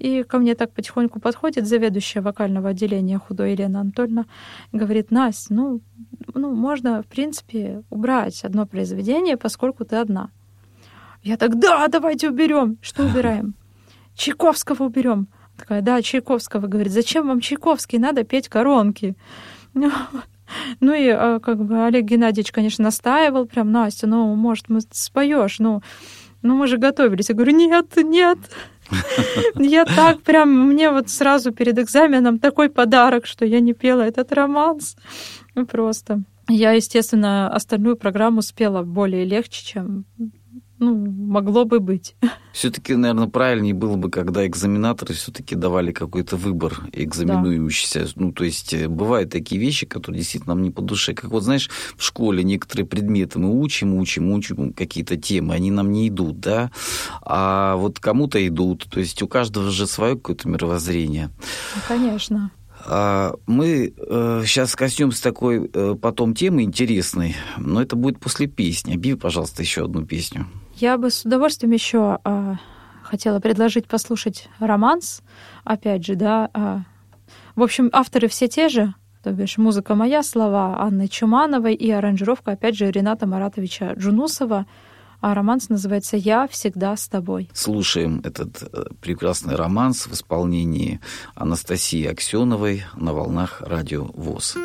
и 0.00 0.22
ко 0.22 0.38
мне 0.38 0.54
так 0.54 0.72
потихоньку 0.72 1.20
подходит 1.20 1.66
заведующая 1.66 2.22
вокального 2.22 2.70
отделения 2.70 3.18
худой 3.18 3.52
Елена 3.52 3.80
Анатольевна, 3.82 4.24
говорит, 4.72 5.10
Настя, 5.10 5.52
ну, 5.52 5.80
ну, 6.34 6.54
можно, 6.54 7.02
в 7.02 7.06
принципе, 7.06 7.82
убрать 7.90 8.42
одно 8.42 8.66
произведение, 8.66 9.36
поскольку 9.36 9.84
ты 9.84 9.96
одна. 9.96 10.30
Я 11.22 11.36
так, 11.36 11.58
да, 11.58 11.86
давайте 11.88 12.30
уберем. 12.30 12.78
Что 12.80 13.04
убираем? 13.06 13.54
Чайковского 14.14 14.84
уберем. 14.84 15.28
Такая, 15.58 15.82
да, 15.82 16.00
Чайковского. 16.00 16.66
Говорит, 16.66 16.92
зачем 16.92 17.28
вам 17.28 17.40
Чайковский? 17.40 17.98
Надо 17.98 18.24
петь 18.24 18.48
коронки. 18.48 19.14
Ну 20.80 20.92
и 20.92 21.08
а, 21.08 21.38
как 21.38 21.64
бы 21.64 21.84
Олег 21.86 22.06
Геннадьевич, 22.06 22.50
конечно, 22.50 22.82
настаивал 22.82 23.46
прям, 23.46 23.70
Настя, 23.70 24.08
ну, 24.08 24.34
может, 24.34 24.68
мы 24.68 24.80
споешь, 24.90 25.60
ну, 25.60 25.80
ну 26.42 26.56
мы 26.56 26.66
же 26.66 26.76
готовились. 26.76 27.28
Я 27.28 27.36
говорю, 27.36 27.52
нет, 27.52 27.86
нет, 27.96 28.38
я 29.56 29.84
так 29.84 30.22
прям, 30.22 30.68
мне 30.68 30.90
вот 30.90 31.08
сразу 31.08 31.52
перед 31.52 31.78
экзаменом 31.78 32.38
такой 32.38 32.68
подарок, 32.68 33.26
что 33.26 33.44
я 33.44 33.60
не 33.60 33.72
пела 33.72 34.02
этот 34.02 34.32
романс. 34.32 34.96
Ну, 35.54 35.66
просто. 35.66 36.22
Я, 36.48 36.72
естественно, 36.72 37.48
остальную 37.52 37.96
программу 37.96 38.42
спела 38.42 38.82
более 38.82 39.24
легче, 39.24 39.64
чем 39.64 40.04
ну, 40.80 40.96
могло 40.96 41.64
бы 41.64 41.78
быть. 41.78 42.16
Все-таки, 42.52 42.96
наверное, 42.96 43.28
правильнее 43.28 43.74
было 43.74 43.96
бы, 43.96 44.10
когда 44.10 44.46
экзаменаторы 44.46 45.14
все-таки 45.14 45.54
давали 45.54 45.92
какой-то 45.92 46.36
выбор 46.36 46.80
экзаменующийся. 46.92 48.06
Да. 48.06 48.10
Ну, 48.16 48.32
то 48.32 48.44
есть 48.44 48.72
э, 48.74 48.88
бывают 48.88 49.30
такие 49.30 49.60
вещи, 49.60 49.86
которые 49.86 50.20
действительно 50.20 50.54
нам 50.54 50.62
не 50.62 50.70
по 50.70 50.82
душе. 50.82 51.14
Как 51.14 51.30
вот, 51.30 51.42
знаешь, 51.42 51.70
в 51.96 52.02
школе 52.02 52.42
некоторые 52.42 52.86
предметы 52.86 53.38
мы 53.38 53.60
учим, 53.60 53.94
учим, 53.94 54.32
учим 54.32 54.72
какие-то 54.72 55.16
темы, 55.16 55.54
они 55.54 55.70
нам 55.70 55.92
не 55.92 56.08
идут, 56.08 56.40
да, 56.40 56.70
а 57.22 57.76
вот 57.76 58.00
кому-то 58.00 58.44
идут. 58.46 58.88
То 58.90 59.00
есть 59.00 59.22
у 59.22 59.28
каждого 59.28 59.70
же 59.70 59.86
свое 59.86 60.16
какое-то 60.16 60.48
мировоззрение. 60.48 61.30
Ну, 61.76 61.82
конечно. 61.86 62.50
А, 62.86 63.34
мы 63.46 63.92
сейчас 64.44 64.74
э, 64.74 64.76
коснемся 64.76 65.22
такой 65.22 65.70
э, 65.72 65.94
потом 66.00 66.34
темы 66.34 66.62
интересной, 66.62 67.36
но 67.58 67.82
это 67.82 67.96
будет 67.96 68.20
после 68.20 68.46
песни. 68.46 68.94
Объяви, 68.94 69.16
пожалуйста, 69.16 69.62
еще 69.62 69.84
одну 69.84 70.04
песню. 70.04 70.46
Я 70.76 70.96
бы 70.96 71.10
с 71.10 71.24
удовольствием 71.24 71.72
еще 71.72 72.18
а, 72.24 72.56
хотела 73.02 73.40
предложить 73.40 73.86
послушать 73.86 74.48
романс, 74.60 75.22
опять 75.64 76.06
же, 76.06 76.14
да. 76.14 76.48
А, 76.54 76.82
в 77.54 77.62
общем, 77.62 77.90
авторы 77.92 78.28
все 78.28 78.48
те 78.48 78.68
же, 78.68 78.94
то 79.22 79.32
бишь 79.32 79.58
музыка 79.58 79.94
моя, 79.94 80.22
слова 80.22 80.80
Анны 80.80 81.08
Чумановой 81.08 81.74
и 81.74 81.90
аранжировка, 81.90 82.52
опять 82.52 82.76
же, 82.76 82.90
Рената 82.90 83.26
Маратовича 83.26 83.92
Джунусова. 83.92 84.66
А 85.20 85.34
романс 85.34 85.68
называется 85.68 86.16
«Я 86.16 86.48
всегда 86.48 86.96
с 86.96 87.06
тобой». 87.08 87.50
Слушаем 87.52 88.20
этот 88.24 88.62
э, 88.62 88.84
прекрасный 89.00 89.54
романс 89.54 90.06
в 90.06 90.12
исполнении 90.12 91.00
Анастасии 91.34 92.06
Аксеновой 92.06 92.84
на 92.94 93.12
волнах 93.12 93.60
радио 93.60 94.04
ВОЗ. 94.14 94.56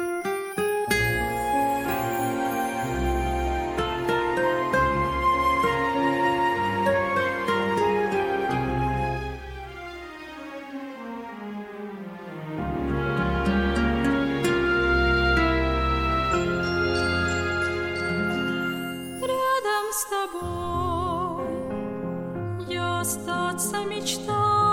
тобой 20.15 21.45
и 22.69 22.77
остаться 22.77 23.83
мечтой. 23.83 24.64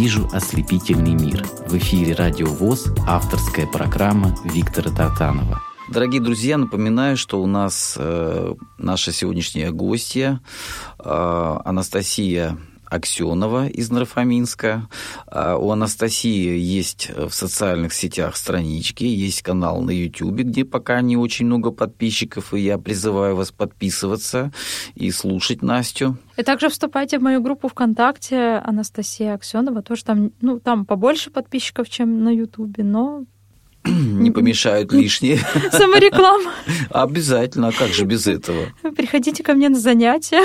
Вижу 0.00 0.26
ослепительный 0.32 1.12
мир». 1.12 1.44
В 1.68 1.76
эфире 1.76 2.14
«Радио 2.14 2.46
ВОЗ» 2.46 2.86
авторская 3.06 3.66
программа 3.66 4.34
Виктора 4.44 4.90
Татанова. 4.90 5.60
Дорогие 5.90 6.22
друзья, 6.22 6.56
напоминаю, 6.56 7.18
что 7.18 7.42
у 7.42 7.46
нас 7.46 7.96
э, 7.98 8.54
наша 8.78 9.12
сегодняшняя 9.12 9.70
гостья 9.70 10.40
э, 10.98 11.56
Анастасия 11.66 12.56
Аксенова 12.90 13.68
из 13.68 13.90
Нарфаминска. 13.90 14.88
А, 15.26 15.56
у 15.56 15.70
Анастасии 15.70 16.58
есть 16.58 17.10
в 17.16 17.30
социальных 17.30 17.94
сетях 17.94 18.36
странички, 18.36 19.04
есть 19.04 19.42
канал 19.42 19.80
на 19.80 19.90
YouTube, 19.90 20.40
где 20.40 20.64
пока 20.64 21.00
не 21.00 21.16
очень 21.16 21.46
много 21.46 21.70
подписчиков, 21.70 22.52
и 22.52 22.60
я 22.60 22.78
призываю 22.78 23.36
вас 23.36 23.52
подписываться 23.52 24.52
и 24.94 25.10
слушать 25.10 25.62
Настю. 25.62 26.18
И 26.36 26.42
также 26.42 26.68
вступайте 26.68 27.18
в 27.18 27.22
мою 27.22 27.40
группу 27.40 27.68
ВКонтакте 27.68 28.60
Анастасия 28.64 29.34
Аксенова. 29.34 29.82
Тоже 29.82 30.04
там, 30.04 30.32
ну, 30.40 30.58
там 30.58 30.84
побольше 30.84 31.30
подписчиков, 31.30 31.88
чем 31.88 32.24
на 32.24 32.30
YouTube, 32.30 32.78
но 32.78 33.24
не 33.84 34.30
помешают 34.30 34.92
лишние. 34.92 35.38
Самореклама. 35.70 36.52
Обязательно, 36.90 37.68
а 37.68 37.72
как 37.72 37.88
же 37.88 38.04
без 38.04 38.26
этого? 38.26 38.66
Приходите 38.96 39.42
ко 39.42 39.54
мне 39.54 39.68
на 39.68 39.78
занятия. 39.78 40.42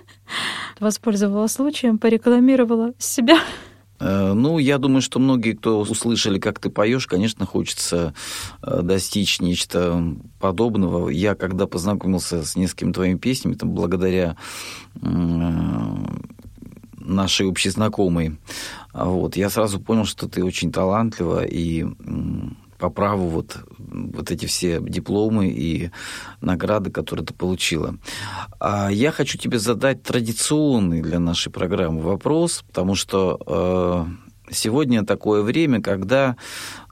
Воспользовалась 0.80 1.52
случаем, 1.52 1.98
порекламировала 1.98 2.92
себя. 2.98 3.38
Э, 3.98 4.32
ну, 4.34 4.58
я 4.58 4.78
думаю, 4.78 5.02
что 5.02 5.18
многие, 5.18 5.52
кто 5.52 5.80
услышали, 5.80 6.38
как 6.38 6.58
ты 6.58 6.70
поешь, 6.70 7.06
конечно, 7.06 7.46
хочется 7.46 8.14
э, 8.62 8.82
достичь 8.82 9.40
нечто 9.40 10.16
подобного. 10.38 11.08
Я, 11.08 11.34
когда 11.34 11.66
познакомился 11.66 12.44
с 12.44 12.56
несколькими 12.56 12.92
твоими 12.92 13.18
песнями, 13.18 13.54
там, 13.54 13.70
благодаря 13.70 14.36
э, 15.00 15.06
нашей 16.98 17.46
общей 17.46 17.70
знакомой, 17.70 18.38
вот, 18.92 19.36
я 19.36 19.50
сразу 19.50 19.80
понял, 19.80 20.04
что 20.04 20.28
ты 20.28 20.44
очень 20.44 20.72
талантлива 20.72 21.44
и 21.44 21.86
по 22.78 22.90
праву 22.90 23.28
вот, 23.28 23.56
вот 23.78 24.30
эти 24.30 24.46
все 24.46 24.80
дипломы 24.80 25.48
и 25.48 25.90
награды, 26.40 26.90
которые 26.90 27.26
ты 27.26 27.34
получила. 27.34 27.96
А 28.60 28.90
я 28.90 29.10
хочу 29.10 29.38
тебе 29.38 29.58
задать 29.58 30.02
традиционный 30.02 31.02
для 31.02 31.18
нашей 31.18 31.50
программы 31.52 32.00
вопрос, 32.02 32.64
потому 32.66 32.94
что 32.94 33.38
э, 33.46 34.52
сегодня 34.52 35.04
такое 35.04 35.42
время, 35.42 35.80
когда 35.80 36.36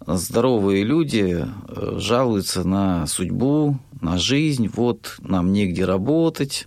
здоровые 0.06 0.84
люди 0.84 1.44
э, 1.46 1.98
жалуются 1.98 2.66
на 2.66 3.06
судьбу, 3.06 3.78
на 4.00 4.18
жизнь, 4.18 4.68
вот 4.68 5.16
нам 5.20 5.52
негде 5.52 5.84
работать, 5.84 6.66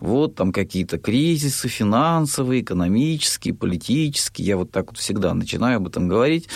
вот 0.00 0.34
там 0.34 0.52
какие-то 0.52 0.98
кризисы 0.98 1.68
финансовые, 1.68 2.62
экономические, 2.62 3.54
политические. 3.54 4.46
Я 4.48 4.56
вот 4.56 4.70
так 4.72 4.88
вот 4.88 4.98
всегда 4.98 5.32
начинаю 5.32 5.76
об 5.76 5.86
этом 5.86 6.08
говорить. 6.08 6.48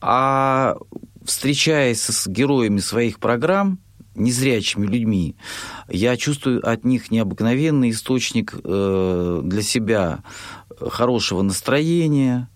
А 0.00 0.76
встречаясь 1.24 2.02
с 2.02 2.26
героями 2.26 2.78
своих 2.78 3.18
программ, 3.18 3.78
незрячими 4.14 4.86
людьми, 4.86 5.36
я 5.88 6.16
чувствую 6.16 6.66
от 6.68 6.84
них 6.84 7.10
необыкновенный 7.10 7.90
источник 7.90 8.54
э, 8.62 9.40
для 9.44 9.62
себя 9.62 10.22
хорошего 10.90 11.42
настроения, 11.42 12.48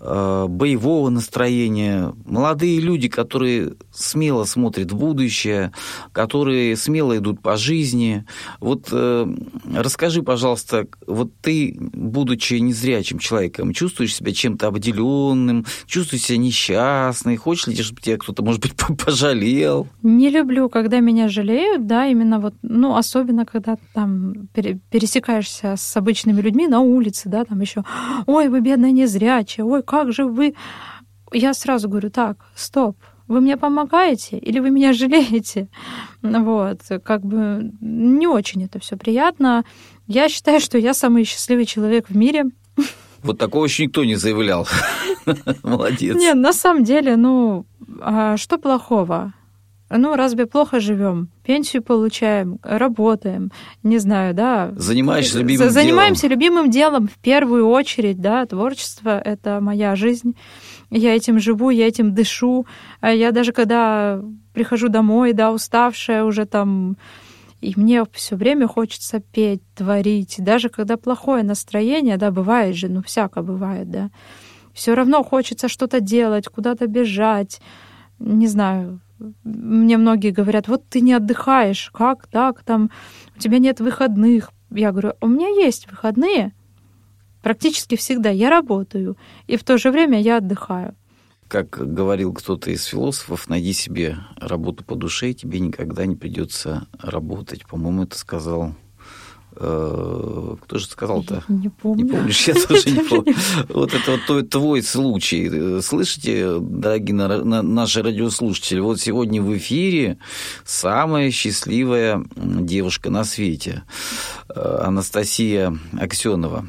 боевого 0.00 1.08
настроения, 1.08 2.14
молодые 2.24 2.80
люди, 2.80 3.08
которые 3.08 3.72
смело 3.92 4.44
смотрят 4.44 4.92
в 4.92 4.96
будущее, 4.96 5.72
которые 6.12 6.76
смело 6.76 7.16
идут 7.16 7.42
по 7.42 7.56
жизни. 7.56 8.24
Вот 8.60 8.88
э, 8.92 9.26
расскажи, 9.74 10.22
пожалуйста, 10.22 10.86
вот 11.06 11.32
ты, 11.40 11.76
будучи 11.78 12.54
незрячим 12.54 13.18
человеком, 13.18 13.72
чувствуешь 13.72 14.14
себя 14.14 14.32
чем-то 14.32 14.68
обделенным, 14.68 15.66
чувствуешь 15.86 16.22
себя 16.22 16.38
несчастной, 16.38 17.36
хочешь 17.36 17.66
ли, 17.66 17.82
чтобы 17.82 18.00
тебя 18.00 18.18
кто-то, 18.18 18.42
может 18.42 18.62
быть, 18.62 18.74
пожалел? 19.04 19.88
Не 20.02 20.30
люблю, 20.30 20.68
когда 20.68 21.00
меня 21.00 21.28
жалеют, 21.28 21.86
да, 21.86 22.06
именно 22.06 22.38
вот, 22.38 22.54
ну, 22.62 22.96
особенно, 22.96 23.44
когда 23.44 23.76
там 23.94 24.48
пересекаешься 24.52 25.74
с 25.76 25.96
обычными 25.96 26.40
людьми 26.40 26.68
на 26.68 26.80
улице, 26.80 27.28
да, 27.28 27.44
там 27.44 27.60
еще, 27.60 27.82
ой, 28.26 28.48
вы 28.48 28.60
бедная 28.60 28.92
незрячая, 28.92 29.47
ой, 29.56 29.82
как 29.82 30.12
же 30.12 30.24
вы... 30.24 30.54
Я 31.32 31.54
сразу 31.54 31.88
говорю, 31.88 32.10
так, 32.10 32.38
стоп, 32.54 32.96
вы 33.26 33.40
мне 33.40 33.56
помогаете 33.56 34.38
или 34.38 34.58
вы 34.58 34.70
меня 34.70 34.92
жалеете? 34.94 35.68
Вот, 36.22 36.80
как 37.04 37.22
бы 37.22 37.72
не 37.80 38.26
очень 38.26 38.64
это 38.64 38.78
все 38.78 38.96
приятно. 38.96 39.64
Я 40.06 40.28
считаю, 40.28 40.60
что 40.60 40.78
я 40.78 40.94
самый 40.94 41.24
счастливый 41.24 41.66
человек 41.66 42.08
в 42.08 42.16
мире. 42.16 42.46
Вот 43.22 43.38
такого 43.38 43.64
еще 43.64 43.84
никто 43.84 44.04
не 44.04 44.14
заявлял. 44.14 44.66
Молодец. 45.62 46.16
Нет, 46.16 46.36
на 46.36 46.52
самом 46.52 46.84
деле, 46.84 47.16
ну, 47.16 47.66
а 48.00 48.36
что 48.36 48.58
плохого? 48.58 49.34
Ну, 49.90 50.16
разве 50.16 50.46
плохо 50.46 50.80
живем? 50.80 51.30
Пенсию 51.42 51.82
получаем, 51.82 52.58
работаем, 52.62 53.50
не 53.82 53.98
знаю, 53.98 54.34
да. 54.34 54.72
Занимаешься 54.76 55.38
любимым 55.38 55.70
Занимаемся 55.70 56.22
делом. 56.22 56.32
любимым 56.32 56.70
делом 56.70 57.08
в 57.08 57.18
первую 57.18 57.68
очередь, 57.68 58.20
да. 58.20 58.44
Творчество— 58.44 59.18
это 59.24 59.60
моя 59.60 59.96
жизнь. 59.96 60.36
Я 60.90 61.16
этим 61.16 61.38
живу, 61.38 61.70
я 61.70 61.88
этим 61.88 62.14
дышу. 62.14 62.66
А 63.00 63.12
я 63.12 63.32
даже 63.32 63.52
когда 63.52 64.20
прихожу 64.52 64.88
домой, 64.88 65.32
да, 65.32 65.52
уставшая 65.52 66.24
уже 66.24 66.44
там, 66.44 66.98
и 67.62 67.72
мне 67.76 68.04
все 68.12 68.36
время 68.36 68.68
хочется 68.68 69.20
петь, 69.20 69.62
творить. 69.74 70.36
Даже 70.38 70.68
когда 70.68 70.98
плохое 70.98 71.42
настроение, 71.42 72.18
да, 72.18 72.30
бывает 72.30 72.76
же, 72.76 72.88
ну, 72.88 73.02
всяко 73.02 73.42
бывает, 73.42 73.90
да. 73.90 74.10
Все 74.74 74.94
равно 74.94 75.24
хочется 75.24 75.68
что-то 75.68 76.00
делать, 76.00 76.46
куда-то 76.46 76.86
бежать, 76.86 77.60
не 78.18 78.46
знаю, 78.46 79.00
мне 79.44 79.96
многие 79.96 80.30
говорят, 80.30 80.68
вот 80.68 80.88
ты 80.88 81.00
не 81.00 81.12
отдыхаешь, 81.12 81.90
как 81.92 82.26
так, 82.26 82.62
там, 82.62 82.90
у 83.36 83.38
тебя 83.38 83.58
нет 83.58 83.80
выходных. 83.80 84.52
Я 84.70 84.92
говорю, 84.92 85.14
у 85.20 85.26
меня 85.26 85.48
есть 85.48 85.90
выходные, 85.90 86.52
практически 87.42 87.96
всегда 87.96 88.30
я 88.30 88.50
работаю, 88.50 89.16
и 89.46 89.56
в 89.56 89.64
то 89.64 89.78
же 89.78 89.90
время 89.90 90.20
я 90.20 90.38
отдыхаю. 90.38 90.94
Как 91.48 91.70
говорил 91.70 92.34
кто-то 92.34 92.70
из 92.70 92.84
философов, 92.84 93.48
найди 93.48 93.72
себе 93.72 94.18
работу 94.36 94.84
по 94.84 94.94
душе, 94.94 95.30
и 95.30 95.34
тебе 95.34 95.60
никогда 95.60 96.04
не 96.04 96.14
придется 96.14 96.86
работать. 97.00 97.66
По-моему, 97.66 98.02
это 98.02 98.18
сказал 98.18 98.74
кто 99.58 100.78
же 100.78 100.86
сказал-то? 100.86 101.42
Не 101.48 101.68
помню. 101.68 102.04
Не 102.04 102.10
помнишь? 102.10 102.46
Я 102.46 102.54
тоже 102.68 102.90
не 102.90 103.00
помню. 103.00 103.34
Вот 103.68 103.92
это 103.92 104.18
вот 104.28 104.50
твой 104.50 104.82
случай. 104.82 105.80
Слышите, 105.82 106.58
дорогие 106.60 107.14
наши 107.14 108.02
радиослушатели, 108.02 108.80
вот 108.80 109.00
сегодня 109.00 109.42
в 109.42 109.56
эфире 109.56 110.18
самая 110.64 111.30
счастливая 111.30 112.24
девушка 112.36 113.10
на 113.10 113.24
свете, 113.24 113.82
э, 114.48 114.78
Анастасия 114.84 115.76
Аксенова. 115.98 116.66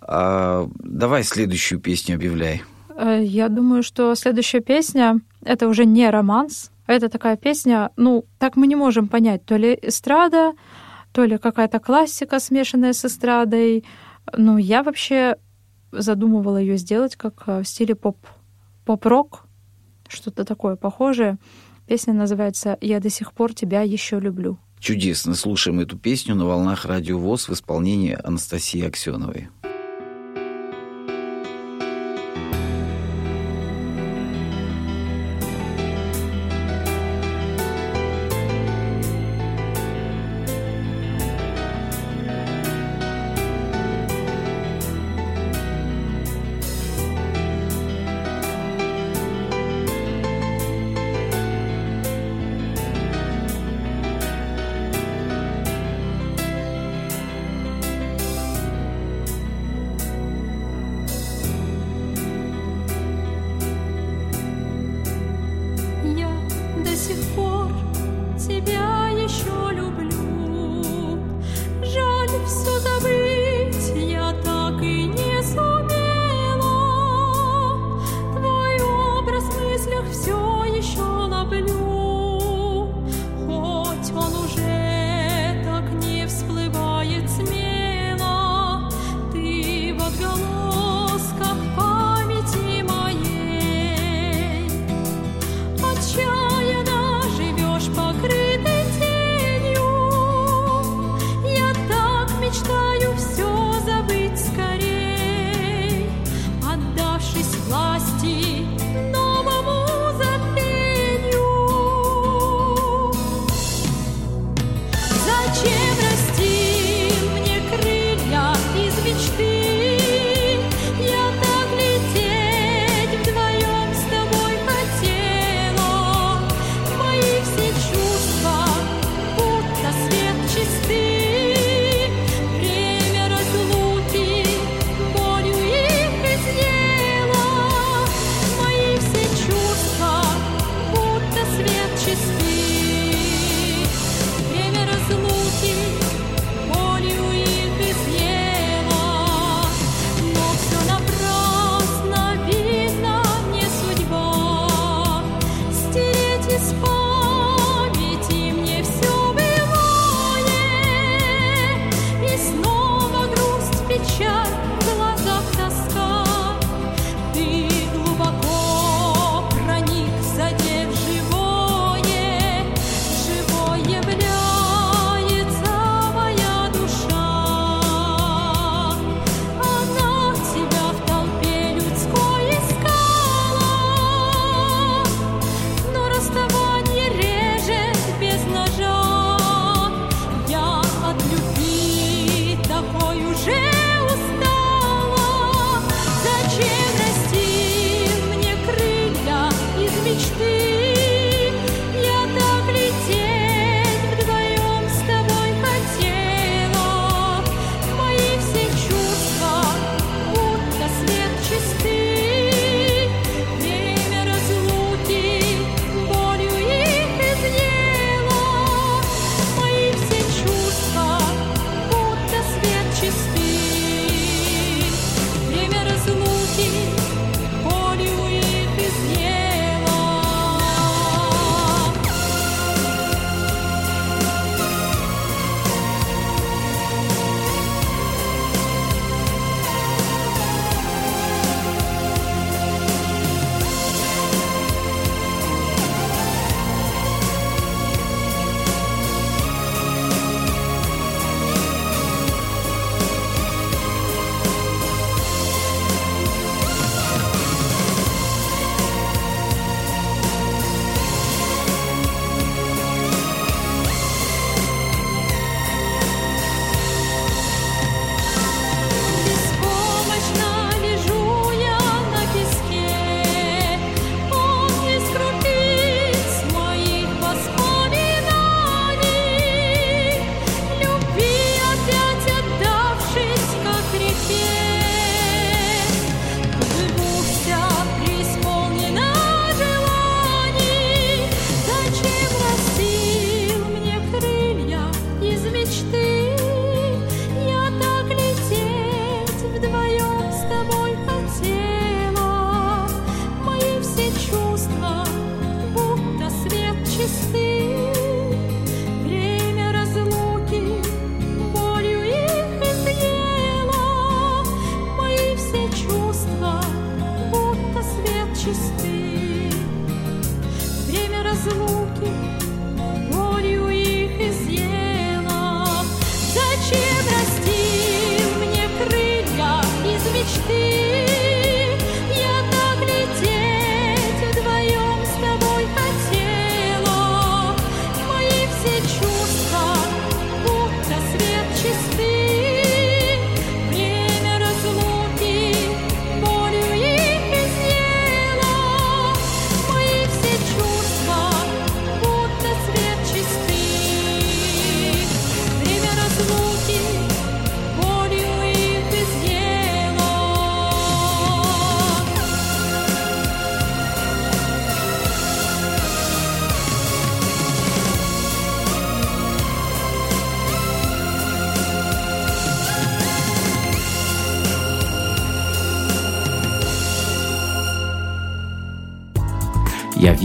А, 0.00 0.68
давай 0.78 1.24
следующую 1.24 1.80
песню 1.80 2.16
объявляй. 2.16 2.62
Э, 2.96 3.20
я 3.22 3.48
думаю, 3.48 3.82
что 3.82 4.14
следующая 4.14 4.60
песня— 4.60 5.20
это 5.44 5.68
уже 5.68 5.84
не 5.84 6.08
романс, 6.10 6.70
это 6.86 7.08
такая 7.08 7.36
песня, 7.36 7.90
ну, 7.96 8.24
так 8.38 8.56
мы 8.56 8.66
не 8.66 8.76
можем 8.76 9.08
понять, 9.08 9.44
то 9.44 9.56
ли 9.56 9.78
эстрада, 9.80 10.52
то 11.14 11.24
ли 11.24 11.38
какая-то 11.38 11.78
классика, 11.78 12.40
смешанная 12.40 12.92
с 12.92 13.04
эстрадой. 13.04 13.84
Ну, 14.36 14.58
я 14.58 14.82
вообще 14.82 15.36
задумывала 15.92 16.56
ее 16.56 16.76
сделать 16.76 17.14
как 17.14 17.44
э, 17.46 17.62
в 17.62 17.68
стиле 17.68 17.94
поп, 17.94 18.18
поп-рок, 18.84 19.46
что-то 20.08 20.44
такое 20.44 20.74
похожее. 20.74 21.38
Песня 21.86 22.14
называется 22.14 22.76
«Я 22.80 22.98
до 22.98 23.10
сих 23.10 23.32
пор 23.32 23.54
тебя 23.54 23.82
еще 23.82 24.18
люблю». 24.18 24.58
Чудесно. 24.80 25.34
Слушаем 25.34 25.78
эту 25.78 25.96
песню 25.96 26.34
на 26.34 26.46
волнах 26.46 26.84
Радио 26.84 27.16
ВОЗ 27.16 27.48
в 27.48 27.52
исполнении 27.52 28.18
Анастасии 28.24 28.84
Аксеновой. 28.84 29.50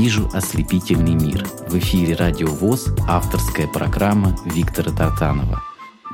Вижу 0.10 0.28
ослепительный 0.34 1.14
мир. 1.14 1.46
В 1.68 1.78
эфире 1.78 2.16
Радио 2.16 2.48
ВОЗ, 2.48 2.88
авторская 3.08 3.68
программа 3.68 4.36
Виктора 4.44 4.92
Тартанова. 4.92 5.62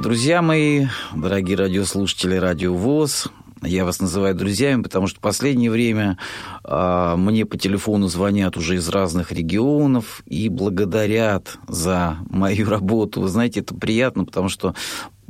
Друзья 0.01 0.41
мои, 0.41 0.87
дорогие 1.15 1.55
радиослушатели 1.55 2.35
Радио 2.35 2.73
ВОЗ, 2.73 3.29
я 3.61 3.85
вас 3.85 4.01
называю 4.01 4.35
друзьями, 4.35 4.81
потому 4.81 5.07
что 5.07 5.19
в 5.19 5.21
последнее 5.21 5.71
время 5.71 6.17
э, 6.65 7.13
мне 7.15 7.45
по 7.45 7.57
телефону 7.57 8.09
звонят 8.09 8.57
уже 8.57 8.75
из 8.75 8.89
разных 8.89 9.31
регионов 9.31 10.23
и 10.25 10.49
благодарят 10.49 11.57
за 11.69 12.17
мою 12.29 12.69
работу. 12.69 13.21
Вы 13.21 13.29
знаете, 13.29 13.61
это 13.61 13.75
приятно, 13.75 14.25
потому 14.25 14.49
что 14.49 14.75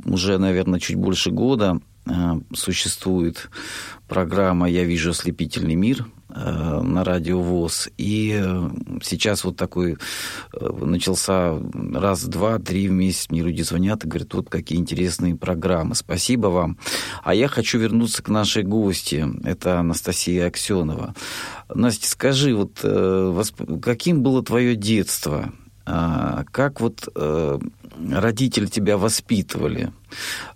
уже, 0.04 0.38
наверное, 0.38 0.80
чуть 0.80 0.96
больше 0.96 1.30
года 1.30 1.78
э, 2.04 2.10
существует 2.52 3.48
программа 4.08 4.68
«Я 4.68 4.82
вижу 4.82 5.10
ослепительный 5.10 5.76
мир», 5.76 6.04
на 6.36 7.04
радио 7.04 7.40
ВОЗ. 7.40 7.88
И 7.96 8.38
э, 8.40 8.70
сейчас 9.02 9.44
вот 9.44 9.56
такой 9.56 9.96
э, 10.52 10.68
начался 10.82 11.58
раз, 11.94 12.24
два, 12.24 12.58
три 12.58 12.88
в 12.88 12.92
месяц 12.92 13.30
мне 13.30 13.42
люди 13.42 13.62
звонят 13.62 14.04
и 14.04 14.08
говорят, 14.08 14.34
вот 14.34 14.50
какие 14.50 14.78
интересные 14.78 15.36
программы. 15.36 15.94
Спасибо 15.94 16.48
вам. 16.48 16.78
А 17.22 17.34
я 17.34 17.48
хочу 17.48 17.78
вернуться 17.78 18.22
к 18.22 18.28
нашей 18.28 18.62
гости. 18.62 19.26
Это 19.44 19.80
Анастасия 19.80 20.46
Аксенова. 20.46 21.14
Настя, 21.74 22.08
скажи, 22.08 22.54
вот 22.54 22.78
каким 23.82 24.22
было 24.22 24.42
твое 24.42 24.76
детство? 24.76 25.52
А, 25.86 26.44
как 26.50 26.80
вот 26.80 27.08
родители 27.98 28.66
тебя 28.66 28.98
воспитывали? 28.98 29.92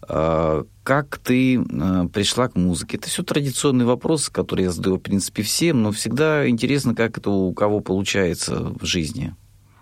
А, 0.03 0.65
как 0.83 1.19
ты 1.19 1.59
а, 1.59 2.09
пришла 2.09 2.49
к 2.49 2.57
музыке? 2.57 2.97
Это 2.97 3.09
все 3.09 3.23
традиционные 3.23 3.87
вопросы, 3.87 4.33
которые 4.33 4.67
я 4.67 4.73
задаю, 4.73 4.97
в 4.97 5.01
принципе, 5.01 5.43
всем, 5.43 5.83
но 5.83 5.93
всегда 5.93 6.49
интересно, 6.49 6.95
как 6.95 7.19
это 7.19 7.31
у 7.31 7.53
кого 7.53 7.81
получается 7.81 8.73
в 8.79 8.85
жизни. 8.85 9.35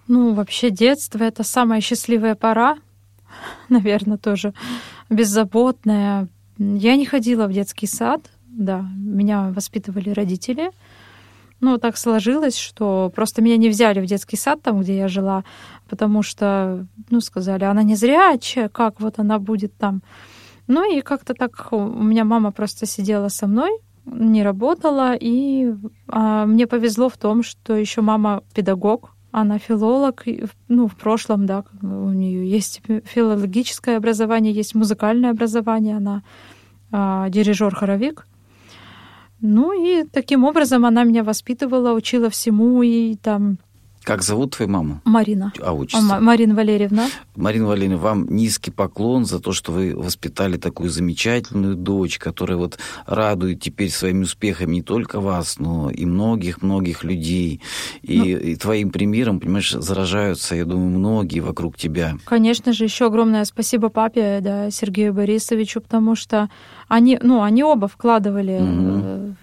Ну, 0.07 0.35
вообще 0.35 0.71
детство— 0.71 1.19
это 1.23 1.43
самая 1.43 1.81
счастливая 1.81 2.35
пора, 2.35 2.79
наверное, 3.69 4.19
тоже 4.19 4.55
беззаботная. 5.11 6.29
Я 6.59 6.97
не 6.97 7.07
ходила 7.07 7.47
в 7.47 7.53
детский 7.53 7.87
сад, 7.87 8.23
да, 8.47 8.85
меня 8.97 9.51
воспитывали 9.51 10.11
родители. 10.11 10.71
Ну, 11.61 11.79
так 11.79 11.97
сложилось, 11.97 12.57
что 12.57 13.11
просто 13.15 13.43
меня 13.43 13.57
не 13.57 13.69
взяли 13.69 14.01
в 14.01 14.07
детский 14.07 14.37
сад, 14.37 14.63
там, 14.63 14.81
где 14.81 14.97
я 14.97 15.09
жила, 15.09 15.45
потому 15.89 16.23
что, 16.23 16.87
ну, 17.11 17.21
сказали, 17.21 17.65
она 17.65 17.83
не 17.83 17.97
зрячая, 17.97 18.69
как 18.69 19.01
вот 19.01 19.19
она 19.19 19.39
будет 19.39 19.77
там. 19.77 20.03
Ну, 20.69 20.97
и 20.97 21.01
как-то 21.01 21.35
так 21.35 21.73
у 21.73 21.79
меня 21.87 22.25
мама 22.25 22.53
просто 22.53 22.87
сидела 22.87 23.29
со 23.29 23.47
мной, 23.47 23.71
не 24.07 24.43
работала, 24.43 25.15
и 25.15 25.75
а, 26.09 26.47
мне 26.47 26.67
повезло 26.67 27.09
в 27.09 27.17
том, 27.17 27.43
что 27.43 27.75
еще 27.75 28.03
мама 28.03 28.43
педагог, 28.55 29.15
она 29.31 29.59
филолог, 29.59 30.25
ну, 30.69 30.87
в 30.87 30.95
прошлом, 30.95 31.47
да, 31.47 31.65
у 31.83 32.11
нее 32.11 32.49
есть 32.49 32.83
филологическое 33.05 33.97
образование, 33.97 34.53
есть 34.53 34.75
музыкальное 34.75 35.31
образование, 35.31 35.97
она 35.97 36.23
а, 36.91 37.29
дирижер-хоровик. 37.29 38.28
Ну 39.41 39.73
и 39.73 40.05
таким 40.05 40.45
образом 40.45 40.85
она 40.85 41.05
меня 41.05 41.23
воспитывала, 41.23 41.93
учила 41.93 42.29
всему, 42.29 42.83
и 42.83 43.15
там 43.15 43.59
как 44.09 44.23
зовут 44.23 44.53
твою 44.57 44.71
маму? 44.71 45.03
Марина. 45.05 45.53
А 45.61 45.75
отчество? 45.75 46.17
А, 46.17 46.21
Марина 46.21 46.55
Валерьевна. 46.55 47.09
Марина 47.37 47.67
Валерьевна, 47.67 47.99
вам 47.99 48.27
низкий 48.31 48.71
поклон 48.71 49.27
за 49.27 49.39
то, 49.39 49.53
что 49.53 49.71
вы 49.71 49.95
воспитали 49.95 50.57
такую 50.57 50.89
замечательную 50.89 51.77
дочь, 51.77 52.19
которая 52.19 52.57
вот 52.57 52.79
радует 53.05 53.61
теперь 53.61 53.91
своими 53.91 54.23
успехами 54.23 54.77
не 54.77 54.83
только 54.83 55.21
вас, 55.21 55.59
но 55.59 55.91
и 55.91 56.07
многих-многих 56.07 57.05
людей. 57.05 57.61
И, 58.01 58.19
ну, 58.19 58.25
и 58.25 58.57
твоим 58.57 58.91
примером, 58.91 59.41
понимаешь, 59.41 59.73
заражаются, 59.73 60.55
я 60.55 60.65
думаю, 60.65 60.89
многие 60.89 61.41
вокруг 61.41 61.77
тебя. 61.77 62.17
Конечно 62.25 62.73
же, 62.73 62.85
еще 62.85 63.09
огромное 63.09 63.45
спасибо 63.45 63.91
папе, 63.91 64.39
да, 64.41 64.71
Сергею 64.71 65.13
Борисовичу, 65.13 65.83
потому 65.83 66.17
что 66.17 66.49
они, 66.89 67.19
ну, 67.23 67.43
они 67.43 67.63
оба 67.63 67.89
вкладывали 67.89 68.59
угу 68.59 69.35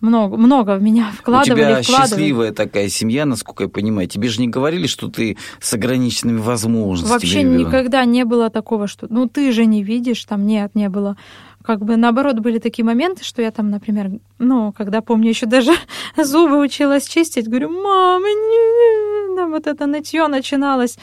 много, 0.00 0.36
много 0.36 0.76
в 0.76 0.82
меня 0.82 1.12
вкладывали. 1.16 1.52
У 1.52 1.64
тебя 1.64 1.82
вкладывали. 1.82 2.08
счастливая 2.08 2.52
такая 2.52 2.88
семья, 2.88 3.24
насколько 3.24 3.64
я 3.64 3.68
понимаю. 3.68 4.08
Тебе 4.08 4.28
же 4.28 4.40
не 4.40 4.48
говорили, 4.48 4.86
что 4.86 5.08
ты 5.08 5.36
с 5.60 5.72
ограниченными 5.72 6.38
возможностями. 6.38 7.12
Вообще 7.12 7.40
ребенок. 7.40 7.68
никогда 7.68 8.04
не 8.04 8.24
было 8.24 8.50
такого, 8.50 8.86
что 8.86 9.06
ну 9.10 9.28
ты 9.28 9.52
же 9.52 9.66
не 9.66 9.82
видишь, 9.82 10.24
там 10.24 10.46
нет, 10.46 10.74
не 10.74 10.88
было. 10.88 11.16
Как 11.64 11.82
бы 11.82 11.96
наоборот 11.96 12.40
были 12.40 12.58
такие 12.58 12.84
моменты, 12.84 13.24
что 13.24 13.40
я 13.40 13.50
там, 13.50 13.70
например, 13.70 14.10
ну, 14.38 14.72
когда 14.72 15.00
помню, 15.00 15.30
еще 15.30 15.46
даже 15.46 15.72
зубы 16.22 16.60
училась 16.60 17.08
чистить, 17.08 17.48
говорю, 17.48 17.70
мама, 17.70 18.26
не, 18.26 19.36
да, 19.36 19.46
вот 19.46 19.66
это 19.66 19.86
нытье 19.86 20.26
начиналось. 20.28 20.98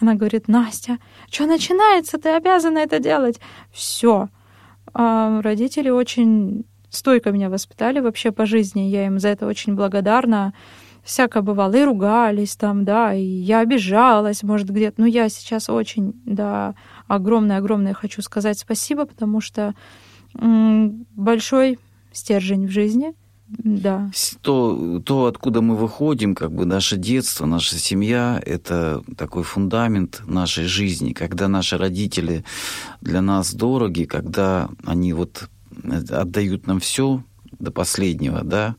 Она 0.00 0.14
говорит, 0.14 0.48
Настя, 0.48 0.98
что 1.30 1.46
начинается, 1.46 2.18
ты 2.18 2.30
обязана 2.30 2.78
это 2.78 2.98
делать. 2.98 3.38
Все. 3.72 4.28
А 4.92 5.40
родители 5.42 5.88
очень 5.88 6.64
стойко 6.92 7.32
меня 7.32 7.50
воспитали 7.50 8.00
вообще 8.00 8.30
по 8.30 8.46
жизни. 8.46 8.82
Я 8.82 9.06
им 9.06 9.18
за 9.18 9.28
это 9.28 9.46
очень 9.46 9.74
благодарна. 9.74 10.52
Всяко 11.02 11.42
бывало, 11.42 11.74
и 11.74 11.82
ругались 11.82 12.54
там, 12.54 12.84
да, 12.84 13.12
и 13.12 13.24
я 13.24 13.58
обижалась, 13.58 14.44
может, 14.44 14.70
где-то. 14.70 15.00
Но 15.00 15.06
я 15.06 15.28
сейчас 15.28 15.68
очень, 15.68 16.12
да, 16.24 16.76
огромное-огромное 17.08 17.92
хочу 17.92 18.22
сказать 18.22 18.60
спасибо, 18.60 19.04
потому 19.04 19.40
что 19.40 19.74
большой 20.34 21.80
стержень 22.12 22.68
в 22.68 22.70
жизни, 22.70 23.14
да. 23.48 24.10
То, 24.40 25.00
то, 25.04 25.26
откуда 25.26 25.60
мы 25.60 25.76
выходим, 25.76 26.34
как 26.34 26.52
бы 26.52 26.64
наше 26.64 26.96
детство, 26.96 27.46
наша 27.46 27.76
семья, 27.78 28.40
это 28.44 29.02
такой 29.16 29.42
фундамент 29.42 30.22
нашей 30.26 30.64
жизни, 30.64 31.12
когда 31.12 31.48
наши 31.48 31.76
родители 31.76 32.44
для 33.00 33.20
нас 33.20 33.52
дороги, 33.52 34.04
когда 34.04 34.70
они 34.84 35.12
вот 35.12 35.50
отдают 36.10 36.66
нам 36.66 36.80
все 36.80 37.22
до 37.58 37.70
последнего, 37.70 38.42
да, 38.42 38.76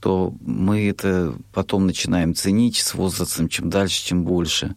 то 0.00 0.34
мы 0.40 0.88
это 0.88 1.34
потом 1.52 1.86
начинаем 1.86 2.34
ценить 2.34 2.76
с 2.76 2.94
возрастом, 2.94 3.48
чем 3.48 3.70
дальше, 3.70 4.04
чем 4.04 4.24
больше. 4.24 4.74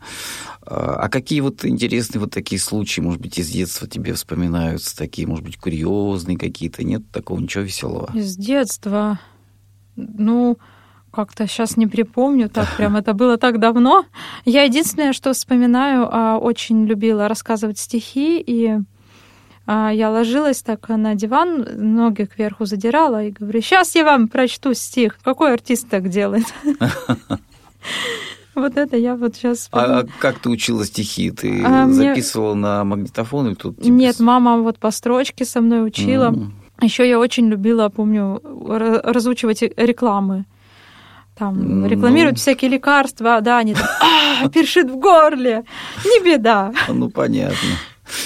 А, 0.62 0.96
а 1.04 1.10
какие 1.10 1.42
вот 1.42 1.66
интересные 1.66 2.20
вот 2.20 2.32
такие 2.32 2.60
случаи, 2.60 3.02
может 3.02 3.22
быть, 3.22 3.38
из 3.38 3.50
детства 3.50 3.88
тебе 3.88 4.14
вспоминаются, 4.14 4.96
такие, 4.96 5.28
может 5.28 5.44
быть, 5.44 5.58
курьезные 5.58 6.38
какие-то? 6.38 6.84
Нет 6.84 7.04
такого 7.12 7.40
ничего 7.40 7.64
веселого? 7.64 8.12
Из 8.14 8.36
детства? 8.38 9.20
Ну, 9.96 10.58
как-то 11.12 11.46
сейчас 11.48 11.78
не 11.78 11.88
припомню, 11.88 12.50
так 12.50 12.74
прям 12.78 12.96
это 12.96 13.14
было 13.14 13.38
так 13.38 13.60
давно. 13.60 14.06
Я 14.46 14.64
единственное, 14.64 15.14
что 15.14 15.34
вспоминаю, 15.34 16.08
а, 16.10 16.38
очень 16.38 16.86
любила 16.86 17.28
рассказывать 17.28 17.80
стихи, 17.80 18.40
и 18.40 18.78
я 19.92 20.10
ложилась 20.10 20.62
так 20.62 20.90
на 20.90 21.16
диван, 21.16 21.66
ноги 21.76 22.26
кверху 22.26 22.66
задирала 22.66 23.24
и 23.24 23.32
говорю, 23.32 23.62
сейчас 23.62 23.96
я 23.96 24.04
вам 24.04 24.28
прочту 24.28 24.74
стих. 24.74 25.18
Какой 25.24 25.54
артист 25.54 25.90
так 25.90 26.10
делает? 26.10 26.46
Вот 28.54 28.76
это 28.76 28.98
я 28.98 29.16
вот 29.16 29.36
сейчас... 29.36 29.70
А 29.72 30.04
как 30.20 30.40
ты 30.40 30.50
учила 30.50 30.86
стихи? 30.86 31.32
Ты 31.32 31.64
а 31.64 31.88
записывала 31.88 32.54
на 32.54 32.84
магнитофон 32.84 33.48
или 33.48 33.54
тут? 33.54 33.80
Нет, 33.80 34.20
мама 34.20 34.58
вот 34.58 34.78
по 34.78 34.92
строчке 34.92 35.46
со 35.46 35.62
мной 35.62 35.88
учила. 35.88 36.36
Еще 36.82 37.08
я 37.08 37.18
очень 37.18 37.48
любила, 37.48 37.88
помню, 37.90 38.42
разучивать 38.44 39.62
рекламы. 39.62 40.46
Там 41.38 41.86
рекламируют 41.86 42.36
ну... 42.36 42.40
всякие 42.40 42.70
лекарства, 42.72 43.40
да, 43.42 43.60
они 43.60 43.74
там, 43.74 43.88
а, 44.44 44.50
першит 44.50 44.92
в 44.92 44.98
горле, 44.98 45.64
не 46.04 46.24
беда. 46.24 46.74
Ну, 46.90 47.10
понятно. 47.10 47.56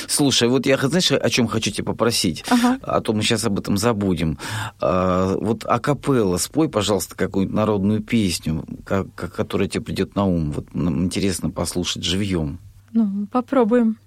Слушай, 0.08 0.48
вот 0.48 0.66
я, 0.66 0.78
знаешь, 0.78 1.12
о 1.12 1.30
чем 1.30 1.48
хочу 1.48 1.72
тебя 1.72 1.86
попросить? 1.86 2.44
Ага. 2.50 2.80
А 2.82 3.02
то 3.02 3.14
мы 3.14 3.22
сейчас 3.22 3.46
об 3.46 3.60
этом 3.60 3.78
забудем. 3.78 4.38
А, 4.82 5.36
вот 5.40 5.66
акапелла, 5.66 6.38
спой, 6.38 6.70
пожалуйста, 6.70 7.16
какую-нибудь 7.16 7.56
народную 7.56 8.02
песню, 8.02 8.66
как, 8.86 9.14
которая 9.16 9.68
тебе 9.68 9.84
придет 9.84 10.16
на 10.16 10.26
ум. 10.26 10.52
Вот 10.52 10.74
нам 10.74 11.06
интересно 11.06 11.50
послушать 11.50 12.04
живьем. 12.04 12.60
Ну, 12.94 13.28
попробуем. 13.32 13.98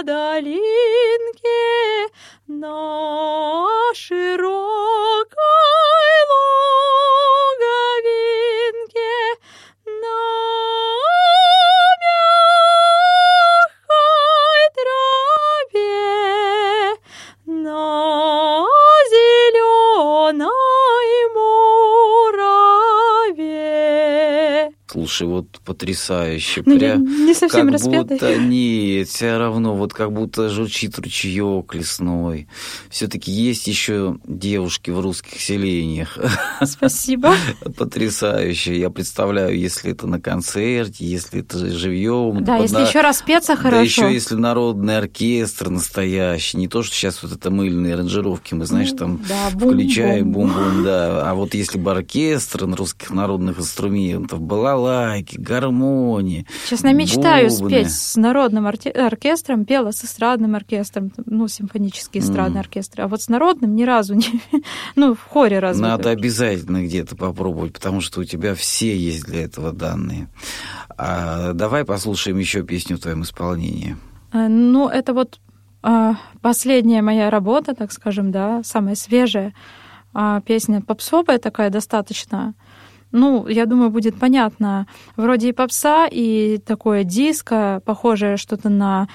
на 0.00 0.02
долинке 0.02 1.58
на 2.46 3.92
широкой 3.94 4.99
Слушай, 25.10 25.26
вот 25.26 25.60
потрясающе. 25.64 26.62
Ну, 26.64 26.78
Прям 26.78 27.26
не 27.26 27.34
совсем 27.34 27.66
как 27.66 27.72
распятый. 27.72 28.16
будто 28.16 28.36
нет, 28.36 29.08
все 29.08 29.38
равно, 29.38 29.74
вот 29.74 29.92
как 29.92 30.12
будто 30.12 30.48
журчит 30.48 30.96
ручеек 31.00 31.74
лесной. 31.74 32.46
Все-таки 32.90 33.32
есть 33.32 33.66
еще 33.66 34.18
девушки 34.24 34.92
в 34.92 35.00
русских 35.00 35.40
селениях. 35.40 36.16
Спасибо. 36.64 37.34
Потрясающе. 37.76 38.78
Я 38.78 38.90
представляю, 38.90 39.58
если 39.58 39.90
это 39.90 40.06
на 40.06 40.20
концерте, 40.20 41.04
если 41.04 41.40
это 41.40 41.58
живьем. 41.58 42.44
Да, 42.44 42.58
если 42.58 42.76
на... 42.76 42.86
еще 42.86 43.00
распеться 43.00 43.56
хорошо. 43.56 43.76
Да 43.76 43.82
еще 43.82 44.12
если 44.12 44.36
народный 44.36 44.96
оркестр 44.96 45.70
настоящий. 45.70 46.56
Не 46.56 46.68
то, 46.68 46.84
что 46.84 46.94
сейчас 46.94 47.20
вот 47.24 47.32
это 47.32 47.50
мыльные 47.50 47.94
аранжировки, 47.94 48.54
мы, 48.54 48.64
знаешь, 48.64 48.92
там 48.92 49.20
да, 49.28 49.50
бум, 49.54 49.72
включаем 49.72 50.30
бум-бум, 50.30 50.84
да. 50.84 51.28
А 51.28 51.34
вот 51.34 51.54
если 51.54 51.78
бы 51.78 51.90
оркестр 51.90 52.66
на 52.66 52.76
русских 52.76 53.10
народных 53.10 53.58
инструментов, 53.58 54.40
балалайки, 55.00 55.36
гармонии, 55.36 56.46
Честно, 56.68 56.92
мечтаю 56.92 57.50
бубны. 57.50 57.68
спеть 57.68 57.92
с 57.92 58.16
народным 58.16 58.66
оркестром, 58.66 59.64
пела 59.64 59.92
с 59.92 60.04
эстрадным 60.04 60.54
оркестром, 60.54 61.12
ну, 61.26 61.48
симфонический 61.48 62.20
эстрадный 62.20 62.58
mm. 62.58 62.64
оркестр. 62.64 63.00
А 63.02 63.08
вот 63.08 63.22
с 63.22 63.28
народным 63.28 63.74
ни 63.74 63.84
разу 63.84 64.14
не... 64.14 64.40
ну, 64.96 65.14
в 65.14 65.22
хоре 65.22 65.58
разве 65.58 65.82
Надо 65.82 66.10
обязательно 66.10 66.84
где-то 66.84 67.16
попробовать, 67.16 67.72
потому 67.72 68.00
что 68.00 68.20
у 68.20 68.24
тебя 68.24 68.54
все 68.54 68.96
есть 68.96 69.24
для 69.24 69.44
этого 69.44 69.72
данные. 69.72 70.28
А 70.96 71.52
давай 71.52 71.84
послушаем 71.84 72.38
еще 72.38 72.62
песню 72.62 72.96
в 72.96 73.00
твоем 73.00 73.22
исполнении. 73.22 73.96
Э, 74.32 74.48
ну, 74.48 74.88
это 74.88 75.14
вот 75.14 75.40
а, 75.82 76.16
последняя 76.42 77.02
моя 77.02 77.30
работа, 77.30 77.74
так 77.74 77.92
скажем, 77.92 78.30
да, 78.30 78.62
самая 78.64 78.94
свежая 78.94 79.54
а, 80.12 80.40
песня 80.40 80.82
попсовая 80.82 81.38
такая 81.38 81.70
достаточно. 81.70 82.54
Ну, 83.12 83.48
я 83.48 83.66
думаю, 83.66 83.90
будет 83.90 84.18
понятно. 84.18 84.86
Вроде 85.16 85.48
и 85.48 85.52
попса, 85.52 86.06
и 86.10 86.58
такое 86.58 87.04
диско, 87.04 87.82
похожее 87.84 88.36
что-то 88.36 88.68
на 88.68 89.08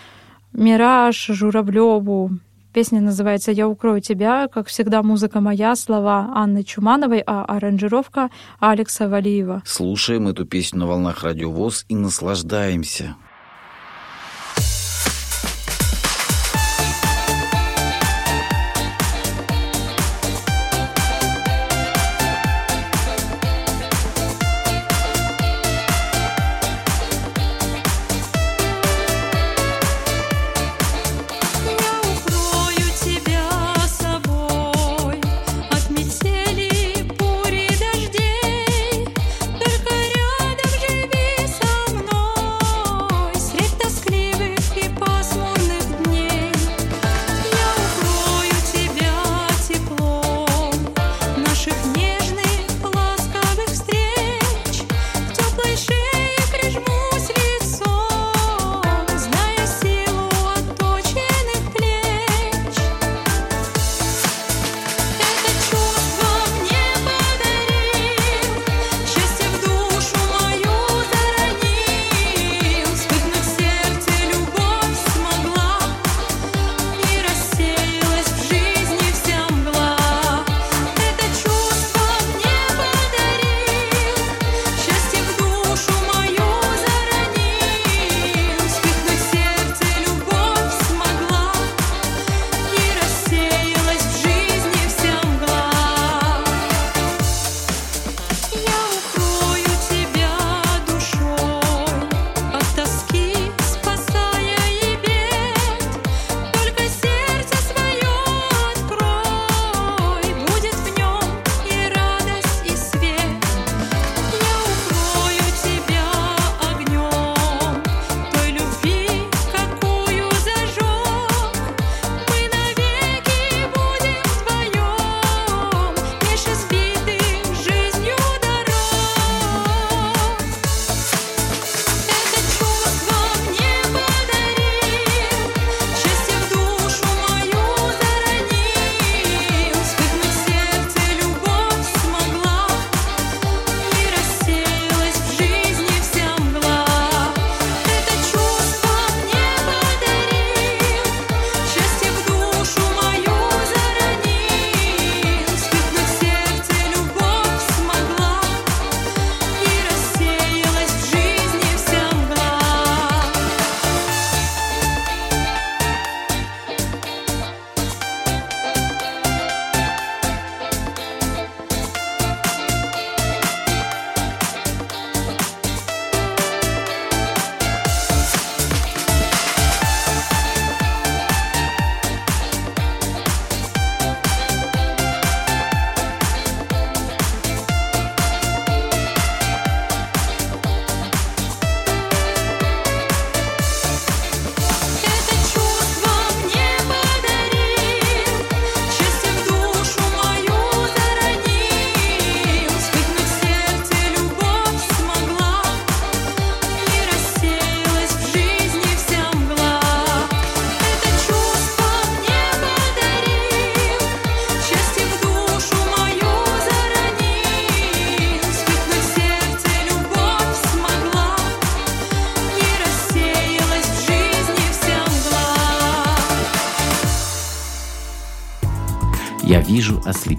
Мираж, 0.54 1.28
Журавлеву. 1.28 2.32
Песня 2.74 3.00
называется 3.00 3.52
«Я 3.52 3.70
укрою 3.70 4.02
тебя». 4.02 4.50
Как 4.50 4.68
всегда, 4.68 5.02
музыка 5.02 5.40
моя, 5.40 5.78
слова 5.78 6.32
Анны 6.36 6.62
Чумановой, 6.64 7.24
а 7.26 7.46
аранжировка 7.46 8.30
Алекса 8.60 9.08
Валиева. 9.08 9.62
Слушаем 9.66 10.28
эту 10.28 10.46
песню 10.46 10.80
на 10.80 10.88
волнах 10.88 11.24
Радио 11.24 11.50
ВОЗ 11.52 11.86
и 11.88 11.96
наслаждаемся. 11.96 13.16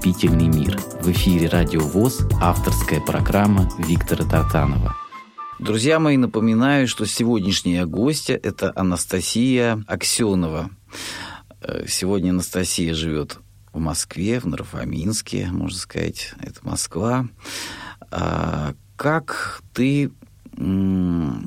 Вижу 0.06 0.16
ослепительный 0.16 0.48
мир. 0.48 0.78
В 1.00 1.10
эфире 1.10 1.48
Радио 1.48 1.80
ВОЗ 1.80 2.20
авторская 2.40 3.00
программа 3.00 3.68
Виктора 3.78 4.24
Тартанова. 4.24 4.94
Друзья 5.58 5.98
мои, 5.98 6.16
напоминаю, 6.16 6.86
что 6.86 7.06
сегодняшняя 7.06 7.86
гостья– 7.86 8.38
это 8.42 8.72
Анастасия 8.76 9.82
Аксенова. 9.86 10.70
Э, 11.60 11.86
сегодня 11.88 12.30
Анастасия 12.30 12.94
живет 12.94 13.38
в 13.72 13.78
Москве, 13.78 14.38
в 14.38 14.46
Нарфаминске, 14.46 15.48
можно 15.50 15.78
сказать, 15.78 16.34
это 16.40 16.60
Москва. 16.62 17.26
А 18.10 18.74
как 18.96 19.62
ты 19.74 20.10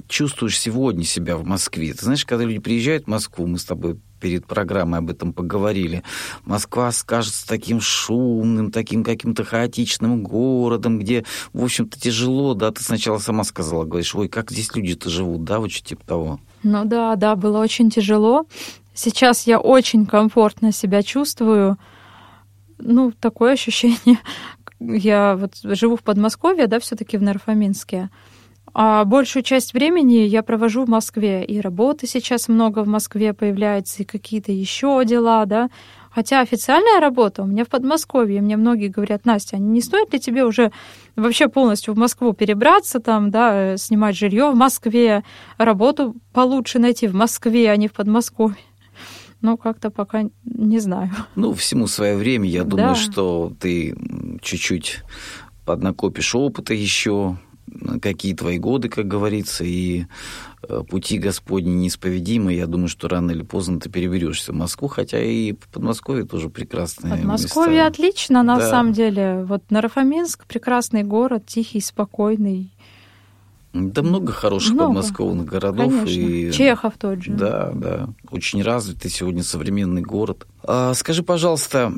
чувствуешь 0.07 0.59
сегодня 0.59 1.03
себя 1.03 1.37
в 1.37 1.45
Москве? 1.45 1.93
Ты 1.93 2.03
знаешь, 2.03 2.25
когда 2.25 2.43
люди 2.43 2.59
приезжают 2.59 3.05
в 3.05 3.07
Москву, 3.07 3.47
мы 3.47 3.57
с 3.57 3.63
тобой 3.63 3.99
перед 4.19 4.45
программой 4.45 4.99
об 4.99 5.09
этом 5.09 5.33
поговорили. 5.33 6.03
Москва 6.43 6.91
скажется 6.91 7.47
таким 7.47 7.81
шумным, 7.81 8.71
таким 8.71 9.03
каким-то 9.03 9.43
хаотичным 9.43 10.23
городом, 10.23 10.99
где, 10.99 11.25
в 11.53 11.63
общем-то, 11.63 11.99
тяжело, 11.99 12.53
да, 12.53 12.71
ты 12.71 12.83
сначала 12.83 13.17
сама 13.17 13.43
сказала, 13.43 13.85
говоришь, 13.85 14.15
ой, 14.15 14.27
как 14.27 14.51
здесь 14.51 14.75
люди-то 14.75 15.09
живут, 15.09 15.43
да, 15.43 15.59
вот 15.59 15.71
что 15.71 15.87
типа 15.87 16.05
того. 16.05 16.39
Ну 16.63 16.85
да, 16.85 17.15
да, 17.15 17.35
было 17.35 17.59
очень 17.59 17.89
тяжело. 17.89 18.45
Сейчас 18.93 19.47
я 19.47 19.59
очень 19.59 20.05
комфортно 20.05 20.71
себя 20.71 21.03
чувствую. 21.03 21.77
Ну, 22.77 23.11
такое 23.11 23.53
ощущение. 23.53 24.19
Я 24.79 25.35
вот 25.35 25.55
живу 25.63 25.97
в 25.97 26.03
Подмосковье, 26.03 26.67
да, 26.67 26.79
все-таки 26.79 27.17
в 27.17 27.21
Нарфаминске. 27.21 28.09
А 28.73 29.03
большую 29.05 29.43
часть 29.43 29.73
времени 29.73 30.19
я 30.19 30.43
провожу 30.43 30.85
в 30.85 30.89
Москве. 30.89 31.43
И 31.43 31.59
работы 31.59 32.07
сейчас 32.07 32.47
много 32.47 32.83
в 32.83 32.87
Москве 32.87 33.33
появляется, 33.33 34.03
и 34.03 34.05
какие-то 34.05 34.51
еще 34.51 35.03
дела, 35.05 35.45
да. 35.45 35.69
Хотя 36.11 36.41
официальная 36.41 36.99
работа 36.99 37.43
у 37.43 37.45
меня 37.45 37.65
в 37.65 37.69
Подмосковье. 37.69 38.41
Мне 38.41 38.57
многие 38.57 38.87
говорят, 38.87 39.25
Настя, 39.25 39.57
а 39.57 39.59
не 39.59 39.81
стоит 39.81 40.11
ли 40.11 40.19
тебе 40.19 40.43
уже 40.43 40.71
вообще 41.15 41.47
полностью 41.47 41.93
в 41.93 41.97
Москву 41.97 42.33
перебраться, 42.33 42.99
там, 42.99 43.29
да, 43.29 43.77
снимать 43.77 44.17
жилье 44.17 44.51
в 44.51 44.55
Москве, 44.55 45.23
работу 45.57 46.15
получше 46.33 46.79
найти 46.79 47.07
в 47.07 47.13
Москве, 47.13 47.71
а 47.71 47.75
не 47.77 47.87
в 47.87 47.93
Подмосковье? 47.93 48.57
Ну, 49.41 49.55
как-то 49.55 49.89
пока 49.89 50.23
не 50.43 50.79
знаю. 50.79 51.11
Ну, 51.35 51.53
всему 51.53 51.87
свое 51.87 52.17
время. 52.17 52.49
Я 52.49 52.63
думаю, 52.63 52.89
да. 52.89 52.95
что 52.95 53.53
ты 53.59 53.95
чуть-чуть 54.41 55.03
поднакопишь 55.65 56.35
опыта 56.35 56.73
еще, 56.73 57.37
какие 58.01 58.33
твои 58.33 58.57
годы, 58.57 58.89
как 58.89 59.07
говорится, 59.07 59.63
и 59.63 60.05
э, 60.67 60.83
пути 60.89 61.17
Господни 61.17 61.71
неисповедимы. 61.71 62.53
Я 62.53 62.67
думаю, 62.67 62.87
что 62.87 63.07
рано 63.07 63.31
или 63.31 63.43
поздно 63.43 63.79
ты 63.79 63.89
переберешься 63.89 64.51
в 64.51 64.55
Москву, 64.55 64.87
хотя 64.87 65.21
и 65.21 65.53
в 65.53 65.67
Подмосковье 65.69 66.25
тоже 66.25 66.49
прекрасные 66.49 67.15
Подмосковье 67.15 67.83
места. 67.83 67.87
отлично, 67.87 68.43
на 68.43 68.57
да. 68.57 68.69
самом 68.69 68.93
деле. 68.93 69.43
Вот 69.47 69.63
Нарафаминск 69.69 70.45
прекрасный 70.45 71.03
город, 71.03 71.45
тихий, 71.45 71.81
спокойный. 71.81 72.71
Да 73.71 74.01
много 74.01 74.31
хороших 74.31 74.73
много. 74.73 74.87
подмосковных 74.87 75.45
городов. 75.45 75.93
Конечно. 75.93 76.09
И... 76.09 76.51
Чехов 76.51 76.93
тот 76.97 77.21
же. 77.23 77.31
Да, 77.33 77.71
да. 77.73 78.09
Очень 78.31 78.63
развитый 78.63 79.11
сегодня 79.11 79.43
современный 79.43 80.01
город. 80.01 80.47
А, 80.63 80.93
скажи, 80.95 81.21
пожалуйста, 81.21 81.93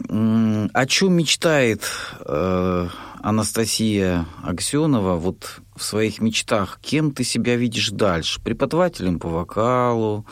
о 0.73 0.85
чем 0.85 1.13
мечтает 1.13 1.83
э, 2.25 2.87
Анастасия 3.23 4.25
Аксенова 4.43 5.15
вот 5.15 5.61
в 5.75 5.83
своих 5.83 6.21
мечтах, 6.21 6.79
кем 6.81 7.11
ты 7.11 7.23
себя 7.23 7.55
видишь 7.55 7.91
дальше? 7.91 8.41
Преподавателем 8.41 9.19
по 9.19 9.29
вокалу, 9.29 10.25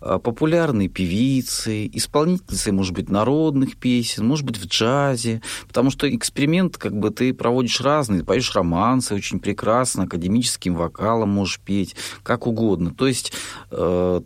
а, 0.00 0.18
популярной 0.18 0.88
певицей, 0.88 1.90
исполнительницей, 1.92 2.72
может 2.72 2.94
быть, 2.94 3.10
народных 3.10 3.76
песен, 3.76 4.26
может 4.26 4.46
быть, 4.46 4.56
в 4.56 4.66
джазе, 4.66 5.42
потому 5.68 5.90
что 5.90 6.08
эксперимент 6.14 6.78
как 6.78 6.96
бы 6.96 7.10
ты 7.10 7.34
проводишь 7.34 7.80
разные, 7.80 8.24
поешь 8.24 8.54
романсы 8.54 9.14
очень 9.14 9.38
прекрасно, 9.38 10.04
академическим 10.04 10.74
вокалом 10.74 11.28
можешь 11.30 11.60
петь, 11.60 11.94
как 12.22 12.46
угодно. 12.46 12.94
То 12.94 13.06
есть 13.06 13.32
э, 13.70 14.20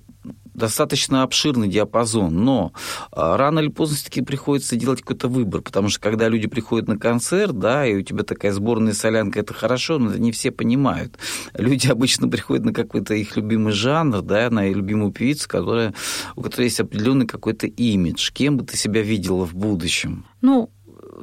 достаточно 0.55 1.23
обширный 1.23 1.69
диапазон, 1.69 2.45
но 2.45 2.73
а, 3.11 3.37
рано 3.37 3.59
или 3.59 3.69
поздно 3.69 3.97
все-таки 3.97 4.23
приходится 4.23 4.77
делать 4.77 5.01
какой-то 5.01 5.29
выбор, 5.29 5.61
потому 5.61 5.89
что 5.89 6.01
когда 6.01 6.29
люди 6.29 6.47
приходят 6.47 6.89
на 6.89 6.99
концерт, 6.99 7.59
да, 7.59 7.87
и 7.87 7.97
у 7.97 8.03
тебя 8.03 8.23
такая 8.23 8.53
сборная 8.53 8.93
солянка, 8.93 9.41
это 9.41 9.53
хорошо, 9.53 9.99
но 9.99 10.11
это 10.11 10.21
не 10.21 10.33
все 10.33 10.51
понимают. 10.51 11.19
Люди 11.55 11.87
обычно 11.91 12.29
приходят 12.29 12.65
на 12.65 12.73
какой-то 12.73 13.15
их 13.15 13.37
любимый 13.37 13.73
жанр, 13.73 14.23
да, 14.23 14.49
на 14.51 14.69
любимую 14.69 15.13
певицу, 15.13 15.49
которая, 15.49 15.95
у 16.37 16.43
которой 16.43 16.65
есть 16.65 16.81
определенный 16.81 17.27
какой-то 17.27 17.67
имидж. 17.67 18.31
Кем 18.33 18.57
бы 18.57 18.65
ты 18.65 18.77
себя 18.77 19.03
видела 19.03 19.45
в 19.45 19.55
будущем? 19.55 20.25
Ну, 20.41 20.71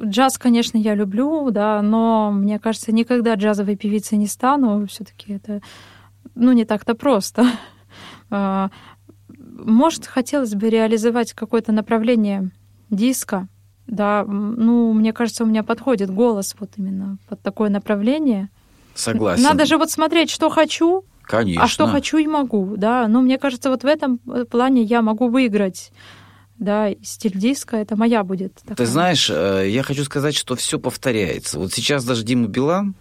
джаз, 0.04 0.38
конечно, 0.38 0.76
я 0.76 0.94
люблю, 0.94 1.50
да, 1.50 1.80
но 1.82 2.30
мне 2.30 2.58
кажется, 2.58 2.92
никогда 2.92 3.34
джазовой 3.34 3.76
певицей 3.76 4.18
не 4.18 4.26
стану. 4.26 4.86
Все-таки 4.86 5.34
это, 5.34 5.62
ну, 6.34 6.52
не 6.52 6.64
так-то 6.64 6.94
просто. 6.94 7.46
Может, 9.52 10.06
хотелось 10.06 10.54
бы 10.54 10.68
реализовать 10.70 11.32
какое-то 11.32 11.72
направление 11.72 12.50
диска, 12.90 13.48
да, 13.86 14.24
ну, 14.24 14.92
мне 14.92 15.12
кажется, 15.12 15.44
у 15.44 15.46
меня 15.46 15.62
подходит 15.62 16.10
голос 16.10 16.54
вот 16.58 16.70
именно 16.76 17.18
под 17.28 17.42
такое 17.42 17.68
направление. 17.68 18.48
Согласен. 18.94 19.42
Надо 19.42 19.66
же 19.66 19.76
вот 19.76 19.90
смотреть, 19.90 20.30
что 20.30 20.50
хочу, 20.50 21.04
Конечно. 21.22 21.64
а 21.64 21.66
что 21.66 21.86
хочу 21.86 22.18
и 22.18 22.26
могу, 22.26 22.76
да. 22.76 23.08
Но 23.08 23.20
мне 23.20 23.38
кажется, 23.38 23.70
вот 23.70 23.82
в 23.82 23.86
этом 23.86 24.18
плане 24.18 24.82
я 24.82 25.02
могу 25.02 25.28
выиграть 25.28 25.92
да, 26.58 26.90
стиль 27.02 27.36
диска, 27.36 27.76
это 27.76 27.96
моя 27.96 28.22
будет. 28.22 28.54
Такая. 28.54 28.76
Ты 28.76 28.86
знаешь, 28.86 29.28
э, 29.30 29.66
я 29.68 29.82
хочу 29.82 30.04
сказать, 30.04 30.36
что 30.36 30.54
все 30.54 30.78
повторяется. 30.78 31.58
Вот 31.58 31.72
сейчас 31.72 32.04
даже 32.04 32.22
Дима 32.22 32.46
Билан 32.46 32.94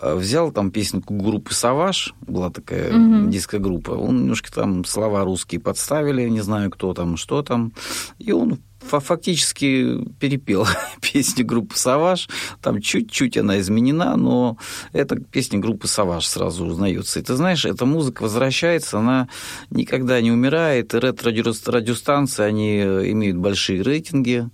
э, 0.00 0.14
взял 0.14 0.52
там 0.52 0.70
песенку 0.70 1.14
группы 1.14 1.54
«Саваж», 1.54 2.14
была 2.20 2.50
такая 2.50 2.92
угу. 2.92 3.30
диско-группа, 3.30 3.92
он 3.92 4.22
немножко 4.22 4.52
там 4.52 4.84
слова 4.84 5.24
русские 5.24 5.60
подставили, 5.60 6.28
не 6.28 6.40
знаю, 6.40 6.70
кто 6.70 6.92
там, 6.92 7.16
что 7.16 7.42
там, 7.42 7.72
и 8.18 8.32
он 8.32 8.58
фактически 8.80 10.04
перепел 10.18 10.66
песню 11.00 11.44
группы 11.44 11.76
«Саваж». 11.76 12.28
Там 12.60 12.80
чуть-чуть 12.80 13.36
она 13.36 13.60
изменена, 13.60 14.16
но 14.16 14.58
это 14.92 15.16
песня 15.16 15.58
группы 15.58 15.86
«Саваж» 15.86 16.26
сразу 16.26 16.66
узнается. 16.66 17.20
И 17.20 17.22
ты 17.22 17.34
знаешь, 17.34 17.64
эта 17.64 17.86
музыка 17.86 18.22
возвращается, 18.22 18.98
она 18.98 19.28
никогда 19.70 20.20
не 20.20 20.32
умирает. 20.32 20.94
Ретро-радиостанции, 20.94 22.44
они 22.44 22.80
имеют 22.80 23.36
большие 23.36 23.82
рейтинги. 23.82 24.48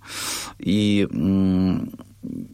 И 0.59 1.07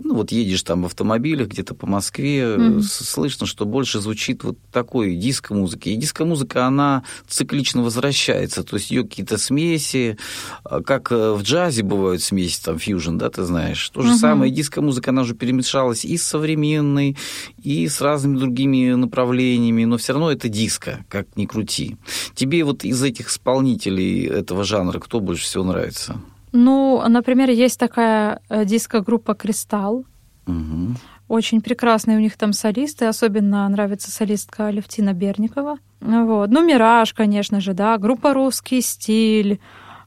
ну, 0.04 0.16
вот 0.16 0.32
едешь 0.32 0.64
там 0.64 0.84
в 0.84 0.86
автомобилях 0.86 1.48
где-то 1.48 1.76
по 1.76 1.88
Москве, 1.88 2.42
mm-hmm. 2.42 2.82
слышно, 2.82 3.46
что 3.46 3.66
больше 3.66 4.00
звучит 4.00 4.44
вот 4.44 4.58
такой 4.72 5.16
диско-музыки. 5.16 5.90
И 5.90 5.96
диско-музыка, 5.96 6.66
она 6.66 7.04
циклично 7.28 7.84
возвращается, 7.84 8.64
то 8.64 8.76
есть 8.76 8.92
ее 8.92 9.04
какие-то 9.04 9.38
смеси, 9.38 10.18
а, 10.64 10.82
как 10.82 11.12
э, 11.12 11.34
в 11.34 11.42
джазе 11.42 11.84
бывают 11.84 12.22
смеси, 12.22 12.62
там, 12.64 12.80
фьюжн, 12.80 13.18
да, 13.18 13.30
ты 13.30 13.44
знаешь. 13.44 13.90
То 13.90 14.02
же 14.02 14.10
mm-hmm. 14.10 14.18
самое, 14.18 14.52
диско-музыка, 14.52 15.12
она 15.12 15.22
уже 15.22 15.36
перемешалась 15.36 16.06
и 16.06 16.18
с 16.18 16.24
современной, 16.24 17.18
и 17.62 17.88
с 17.88 18.02
разными 18.02 18.38
другими 18.38 18.94
направлениями, 18.94 19.86
но 19.86 19.98
все 19.98 20.14
равно 20.14 20.32
это 20.32 20.50
диско, 20.50 21.06
как 21.10 21.36
ни 21.36 21.46
крути. 21.46 21.98
Тебе 22.36 22.64
вот 22.64 22.84
из 22.84 23.02
этих 23.04 23.30
исполнителей 23.30 24.26
этого 24.26 24.64
жанра 24.64 25.00
кто 25.00 25.20
больше 25.20 25.44
всего 25.44 25.64
нравится? 25.64 26.22
Ну, 26.54 27.04
например, 27.08 27.50
есть 27.50 27.80
такая 27.80 28.40
э, 28.48 28.64
диско-группа 28.64 29.34
«Кристалл». 29.34 30.06
Угу. 30.46 30.96
Очень 31.28 31.62
прекрасные 31.62 32.18
у 32.18 32.20
них 32.20 32.38
там 32.38 32.54
солисты. 32.54 33.06
Особенно 33.06 33.68
нравится 33.68 34.12
солистка 34.12 34.70
Левтина 34.70 35.14
Берникова. 35.14 35.78
Вот. 36.00 36.50
Ну, 36.52 36.66
«Мираж», 36.66 37.14
конечно 37.14 37.60
же, 37.60 37.74
да. 37.74 37.98
Группа 37.98 38.34
«Русский 38.34 38.82
стиль». 38.82 39.60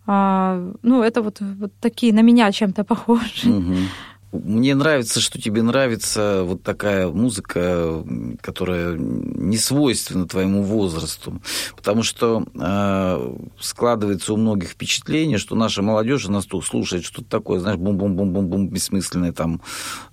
А, 0.06 0.72
ну, 0.82 1.02
это 1.02 1.20
вот, 1.20 1.38
вот 1.40 1.72
такие 1.80 2.14
на 2.14 2.20
меня 2.20 2.52
чем-то 2.52 2.84
похожи. 2.84 3.50
Угу. 3.50 3.74
Мне 4.32 4.74
нравится, 4.74 5.20
что 5.20 5.40
тебе 5.40 5.62
нравится 5.62 6.42
вот 6.44 6.62
такая 6.62 7.08
музыка, 7.08 8.04
которая 8.40 8.96
не 8.98 9.56
свойственна 9.56 10.26
твоему 10.26 10.62
возрасту, 10.62 11.40
потому 11.76 12.02
что 12.02 12.44
э, 12.54 13.36
складывается 13.60 14.32
у 14.32 14.36
многих 14.36 14.70
впечатление, 14.70 15.38
что 15.38 15.54
наша 15.54 15.82
молодежь 15.82 16.26
нас 16.26 16.44
тут 16.44 16.64
слушает 16.64 17.04
что-то 17.04 17.28
такое, 17.28 17.60
знаешь, 17.60 17.78
бум-бум-бум-бум-бум, 17.78 18.68
бессмысленное, 18.68 19.32
там, 19.32 19.62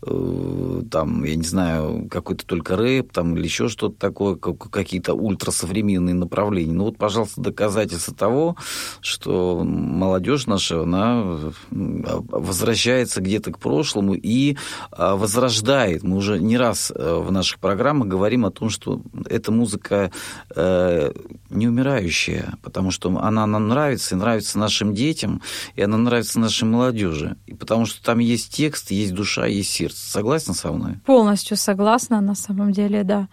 э, 0.05 0.82
там, 0.91 1.24
я 1.24 1.36
не 1.36 1.43
знаю, 1.43 2.07
какой-то 2.09 2.45
только 2.45 2.76
рэп, 2.76 3.11
там, 3.11 3.36
или 3.36 3.45
еще 3.45 3.68
что-то 3.68 3.97
такое, 3.97 4.36
какие-то 4.36 5.16
ультрасовременные 5.16 6.16
направления. 6.16 6.74
Ну 6.74 6.86
вот, 6.86 6.97
пожалуйста, 6.97 7.41
доказательство 7.41 8.14
того, 8.14 8.57
что 9.01 9.64
молодежь 9.64 10.45
наша, 10.45 10.84
она 10.84 11.24
возвращается 11.72 13.20
где-то 13.20 13.51
к 13.51 13.59
прошлому, 13.59 14.02
по-взрослому 14.03 14.13
и 14.13 14.57
а, 14.91 15.15
возрождает. 15.15 16.03
Мы 16.03 16.17
уже 16.17 16.39
не 16.39 16.57
раз 16.57 16.91
э, 16.95 17.15
в 17.15 17.31
наших 17.31 17.59
программах 17.59 18.07
говорим 18.07 18.45
о 18.45 18.51
том, 18.51 18.69
что 18.69 19.01
эта 19.29 19.51
музыка 19.51 20.11
э, 20.55 21.11
не 21.49 21.67
умирающая, 21.67 22.53
потому 22.61 22.91
что 22.91 23.09
она 23.19 23.47
нам 23.47 23.67
нравится 23.67 24.15
и 24.15 24.17
нравится 24.17 24.59
нашим 24.59 24.93
детям, 24.93 25.41
и 25.75 25.81
она 25.81 25.97
нравится 25.97 26.39
нашей 26.39 26.65
молодежи. 26.65 27.35
И 27.47 27.53
потому 27.53 27.85
что 27.85 28.03
там 28.03 28.19
есть 28.19 28.53
текст, 28.53 28.91
есть 28.91 29.13
душа, 29.13 29.45
есть 29.45 29.71
сердце. 29.71 30.09
Согласна 30.09 30.53
со 30.53 30.71
мной? 30.71 30.95
Полностью 31.05 31.57
согласна, 31.57 32.21
на 32.21 32.35
самом 32.35 32.71
деле, 32.71 33.03
да. 33.03 33.27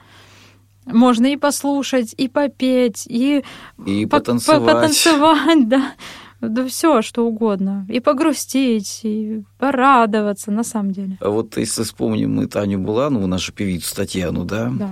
Можно 0.86 1.26
и 1.26 1.36
послушать, 1.36 2.14
и 2.18 2.28
попеть, 2.28 3.06
и, 3.06 3.44
и 3.86 4.06
потанцевать. 4.06 4.74
потанцевать, 4.74 5.68
да 5.68 5.92
да 6.40 6.66
все, 6.66 7.02
что 7.02 7.26
угодно. 7.26 7.86
И 7.88 8.00
погрустить, 8.00 9.00
и 9.02 9.42
порадоваться, 9.58 10.50
на 10.50 10.64
самом 10.64 10.92
деле. 10.92 11.18
А 11.20 11.28
вот 11.28 11.56
если 11.56 11.82
вспомним 11.82 12.36
мы 12.36 12.46
Таню 12.46 12.78
Буланову, 12.78 13.26
нашу 13.26 13.52
певицу 13.52 13.94
Татьяну, 13.94 14.44
да? 14.44 14.70
Да. 14.70 14.90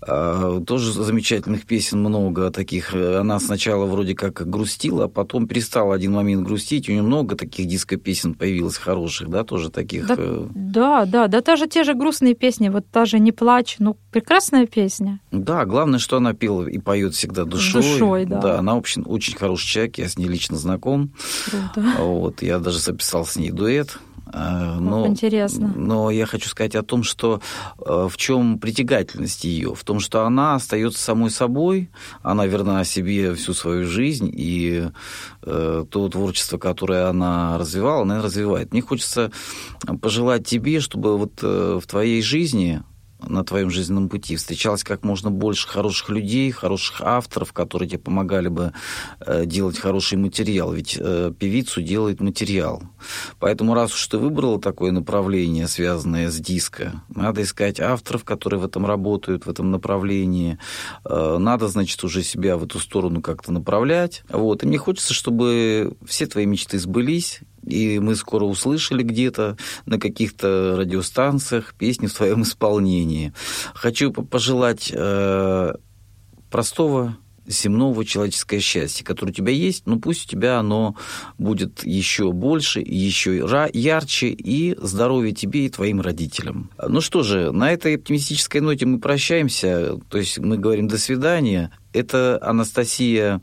А, 0.00 0.60
тоже 0.60 0.92
замечательных 0.92 1.64
песен 1.66 2.00
много 2.00 2.50
таких. 2.50 2.94
Она 2.94 3.38
сначала 3.40 3.86
вроде 3.86 4.14
как 4.14 4.48
грустила, 4.48 5.04
а 5.04 5.08
потом 5.08 5.46
перестала 5.46 5.94
один 5.94 6.12
момент 6.12 6.46
грустить. 6.46 6.88
У 6.88 6.92
нее 6.92 7.02
много 7.02 7.36
таких 7.36 7.66
диско-песен 7.66 8.34
появилось 8.34 8.76
хороших, 8.76 9.28
да, 9.28 9.44
тоже 9.44 9.70
таких. 9.70 10.06
Да, 10.06 10.14
э, 10.18 10.46
да, 10.54 11.04
да, 11.06 11.28
да, 11.28 11.40
даже 11.40 11.66
те 11.66 11.84
же 11.84 11.94
грустные 11.94 12.34
песни, 12.34 12.68
вот 12.68 12.86
та 12.90 13.04
же 13.04 13.18
«Не 13.18 13.32
плачь», 13.32 13.76
ну, 13.78 13.96
прекрасная 14.10 14.66
песня. 14.66 15.20
Да, 15.30 15.64
главное, 15.64 15.98
что 15.98 16.16
она 16.16 16.34
пела 16.34 16.66
и 16.66 16.78
поет 16.78 17.14
всегда 17.14 17.44
душой. 17.44 17.82
Душой, 17.82 18.24
да. 18.26 18.40
Да, 18.40 18.58
она, 18.58 18.72
общем, 18.72 19.04
очень 19.06 19.36
хороший 19.36 19.66
человек, 19.66 19.98
я 19.98 20.08
с 20.08 20.18
ней 20.18 20.28
лично 20.28 20.56
знаком. 20.56 21.12
Круто. 21.46 21.86
Вот, 21.98 22.42
я 22.42 22.58
даже 22.58 22.78
записал 22.78 23.26
с 23.26 23.36
ней 23.36 23.50
дуэт. 23.50 23.98
А, 24.32 24.78
но, 24.80 25.06
интересно. 25.06 25.72
Но 25.76 26.10
я 26.10 26.26
хочу 26.26 26.48
сказать 26.48 26.74
о 26.74 26.82
том, 26.82 27.04
что 27.04 27.40
э, 27.78 28.08
в 28.10 28.16
чем 28.16 28.58
притягательность 28.58 29.44
ее, 29.44 29.74
в 29.74 29.84
том, 29.84 30.00
что 30.00 30.24
она 30.26 30.56
остается 30.56 31.02
самой 31.02 31.30
собой, 31.30 31.90
она 32.22 32.46
верна 32.46 32.84
себе 32.84 33.34
всю 33.34 33.54
свою 33.54 33.86
жизнь, 33.86 34.30
и 34.32 34.88
э, 35.42 35.84
то 35.88 36.08
творчество, 36.08 36.58
которое 36.58 37.08
она 37.08 37.56
развивала, 37.58 38.02
она 38.02 38.20
развивает. 38.20 38.72
Мне 38.72 38.82
хочется 38.82 39.30
пожелать 40.00 40.46
тебе, 40.46 40.80
чтобы 40.80 41.16
вот 41.18 41.38
э, 41.42 41.78
в 41.80 41.86
твоей 41.86 42.20
жизни 42.20 42.82
на 43.20 43.44
твоем 43.44 43.70
жизненном 43.70 44.08
пути 44.08 44.36
встречалось 44.36 44.84
как 44.84 45.04
можно 45.04 45.30
больше 45.30 45.68
хороших 45.68 46.08
людей, 46.10 46.50
хороших 46.50 47.00
авторов, 47.00 47.52
которые 47.52 47.88
тебе 47.88 47.98
помогали 47.98 48.48
бы 48.48 48.72
э, 49.20 49.46
делать 49.46 49.78
хороший 49.78 50.18
материал. 50.18 50.72
Ведь 50.72 50.96
э, 51.00 51.32
певицу 51.38 51.82
делает 51.82 52.20
материал. 52.20 52.82
Поэтому 53.38 53.74
раз 53.74 53.94
уж 53.94 54.06
ты 54.06 54.18
выбрала 54.18 54.60
такое 54.60 54.92
направление, 54.92 55.66
связанное 55.68 56.30
с 56.30 56.38
диско, 56.38 57.02
надо 57.08 57.42
искать 57.42 57.80
авторов, 57.80 58.24
которые 58.24 58.60
в 58.60 58.64
этом 58.64 58.86
работают, 58.86 59.46
в 59.46 59.50
этом 59.50 59.70
направлении. 59.70 60.58
Э, 61.04 61.38
надо, 61.38 61.68
значит, 61.68 62.02
уже 62.04 62.22
себя 62.22 62.56
в 62.56 62.64
эту 62.64 62.78
сторону 62.78 63.22
как-то 63.22 63.52
направлять. 63.52 64.24
Вот. 64.28 64.62
И 64.62 64.66
мне 64.66 64.78
хочется, 64.78 65.14
чтобы 65.14 65.96
все 66.06 66.26
твои 66.26 66.46
мечты 66.46 66.78
сбылись, 66.78 67.40
и 67.66 67.98
мы 67.98 68.14
скоро 68.14 68.44
услышали 68.44 69.02
где-то 69.02 69.56
на 69.84 69.98
каких-то 69.98 70.76
радиостанциях 70.78 71.74
песни 71.74 72.06
в 72.06 72.14
твоем 72.14 72.42
исполнении. 72.42 73.32
Хочу 73.74 74.12
пожелать 74.12 74.90
э, 74.92 75.74
простого 76.50 77.16
земного 77.46 78.04
человеческое 78.04 78.60
счастье, 78.60 79.04
которое 79.04 79.32
у 79.32 79.34
тебя 79.34 79.52
есть, 79.52 79.86
но 79.86 79.98
пусть 79.98 80.26
у 80.26 80.28
тебя 80.28 80.58
оно 80.58 80.96
будет 81.38 81.84
еще 81.84 82.32
больше, 82.32 82.80
еще 82.80 83.36
ярче, 83.72 84.28
и 84.28 84.76
здоровье 84.80 85.32
тебе 85.32 85.66
и 85.66 85.70
твоим 85.70 86.00
родителям. 86.00 86.70
Ну 86.86 87.00
что 87.00 87.22
же, 87.22 87.52
на 87.52 87.72
этой 87.72 87.96
оптимистической 87.96 88.60
ноте 88.60 88.86
мы 88.86 88.98
прощаемся, 88.98 89.98
то 90.08 90.18
есть 90.18 90.38
мы 90.38 90.58
говорим 90.58 90.88
«до 90.88 90.98
свидания». 90.98 91.70
Это 91.92 92.38
Анастасия 92.42 93.40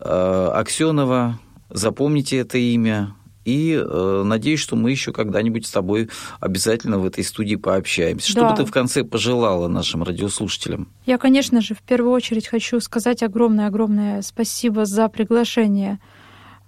э, 0.00 0.50
Аксенова, 0.54 1.38
запомните 1.70 2.38
это 2.38 2.58
имя, 2.58 3.14
и 3.46 3.80
э, 3.80 4.22
надеюсь, 4.24 4.58
что 4.58 4.74
мы 4.74 4.90
еще 4.90 5.12
когда-нибудь 5.12 5.66
с 5.66 5.70
тобой 5.70 6.10
обязательно 6.40 6.98
в 6.98 7.06
этой 7.06 7.22
студии 7.22 7.54
пообщаемся. 7.54 8.34
Да. 8.34 8.40
Что 8.40 8.50
бы 8.50 8.56
ты 8.56 8.64
в 8.68 8.72
конце 8.72 9.04
пожелала 9.04 9.68
нашим 9.68 10.02
радиослушателям? 10.02 10.88
Я, 11.06 11.16
конечно 11.16 11.60
же, 11.60 11.74
в 11.74 11.82
первую 11.82 12.12
очередь 12.12 12.48
хочу 12.48 12.80
сказать 12.80 13.22
огромное-огромное 13.22 14.22
спасибо 14.22 14.84
за 14.84 15.08
приглашение 15.08 16.00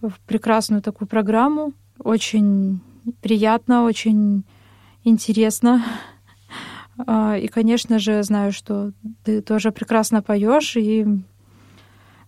в 0.01 0.13
прекрасную 0.25 0.81
такую 0.81 1.09
программу. 1.09 1.73
Очень 1.99 2.81
приятно, 3.23 3.83
очень 3.83 4.45
интересно. 5.03 5.85
А, 7.07 7.37
и, 7.37 7.49
конечно 7.49 7.99
же, 7.99 8.23
знаю, 8.23 8.53
что 8.53 8.93
ты 9.25 9.43
тоже 9.43 9.73
прекрасно 9.73 10.23
поешь, 10.23 10.77
и 10.77 11.07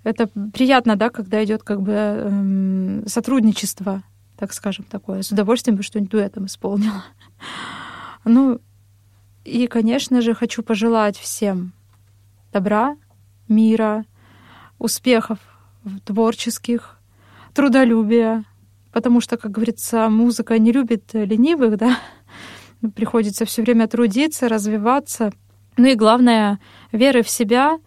это 0.02 0.28
приятно, 0.52 0.96
да, 0.96 1.10
когда 1.10 1.44
идет 1.44 1.62
как 1.62 1.82
бы 1.82 1.92
эм, 1.92 3.06
сотрудничество 3.06 4.02
так 4.40 4.54
скажем, 4.54 4.86
такое. 4.86 5.20
С 5.20 5.30
удовольствием 5.30 5.76
бы 5.76 5.82
что-нибудь 5.82 6.10
дуэтом 6.10 6.46
исполнила. 6.46 7.04
Ну, 8.22 8.60
и, 9.46 9.66
конечно 9.66 10.20
же, 10.20 10.34
хочу 10.34 10.62
пожелать 10.62 11.16
всем 11.16 11.72
добра, 12.52 12.98
мира, 13.48 14.04
успехов 14.78 15.38
творческих, 16.04 16.98
трудолюбия, 17.54 18.44
потому 18.92 19.22
что, 19.22 19.38
как 19.38 19.52
говорится, 19.52 20.10
музыка 20.10 20.58
не 20.58 20.70
любит 20.70 21.14
ленивых, 21.14 21.78
да, 21.78 21.98
приходится 22.94 23.46
все 23.46 23.62
время 23.62 23.88
трудиться, 23.88 24.50
развиваться. 24.50 25.32
Ну 25.78 25.86
и 25.86 25.94
главное, 25.94 26.60
веры 26.92 27.22
в 27.22 27.30
себя 27.30 27.80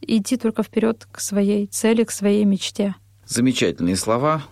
идти 0.00 0.38
только 0.38 0.62
вперед 0.62 1.06
к 1.12 1.20
своей 1.20 1.66
цели, 1.66 2.04
к 2.04 2.10
своей 2.10 2.46
мечте. 2.46 2.94
Замечательные 3.26 3.96
слова. 3.96 4.44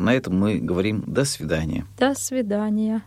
На 0.00 0.14
этом 0.14 0.38
мы 0.38 0.56
говорим 0.56 1.04
«до 1.06 1.26
свидания». 1.26 1.84
До 1.98 2.14
свидания. 2.14 3.02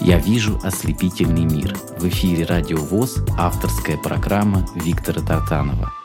«Я 0.00 0.18
вижу 0.18 0.58
ослепительный 0.64 1.44
мир». 1.44 1.76
В 1.98 2.08
эфире 2.08 2.44
«Радио 2.46 2.78
ВОЗ» 2.78 3.18
авторская 3.38 3.96
программа 3.96 4.66
Виктора 4.74 5.22
Тартанова– 5.22 5.92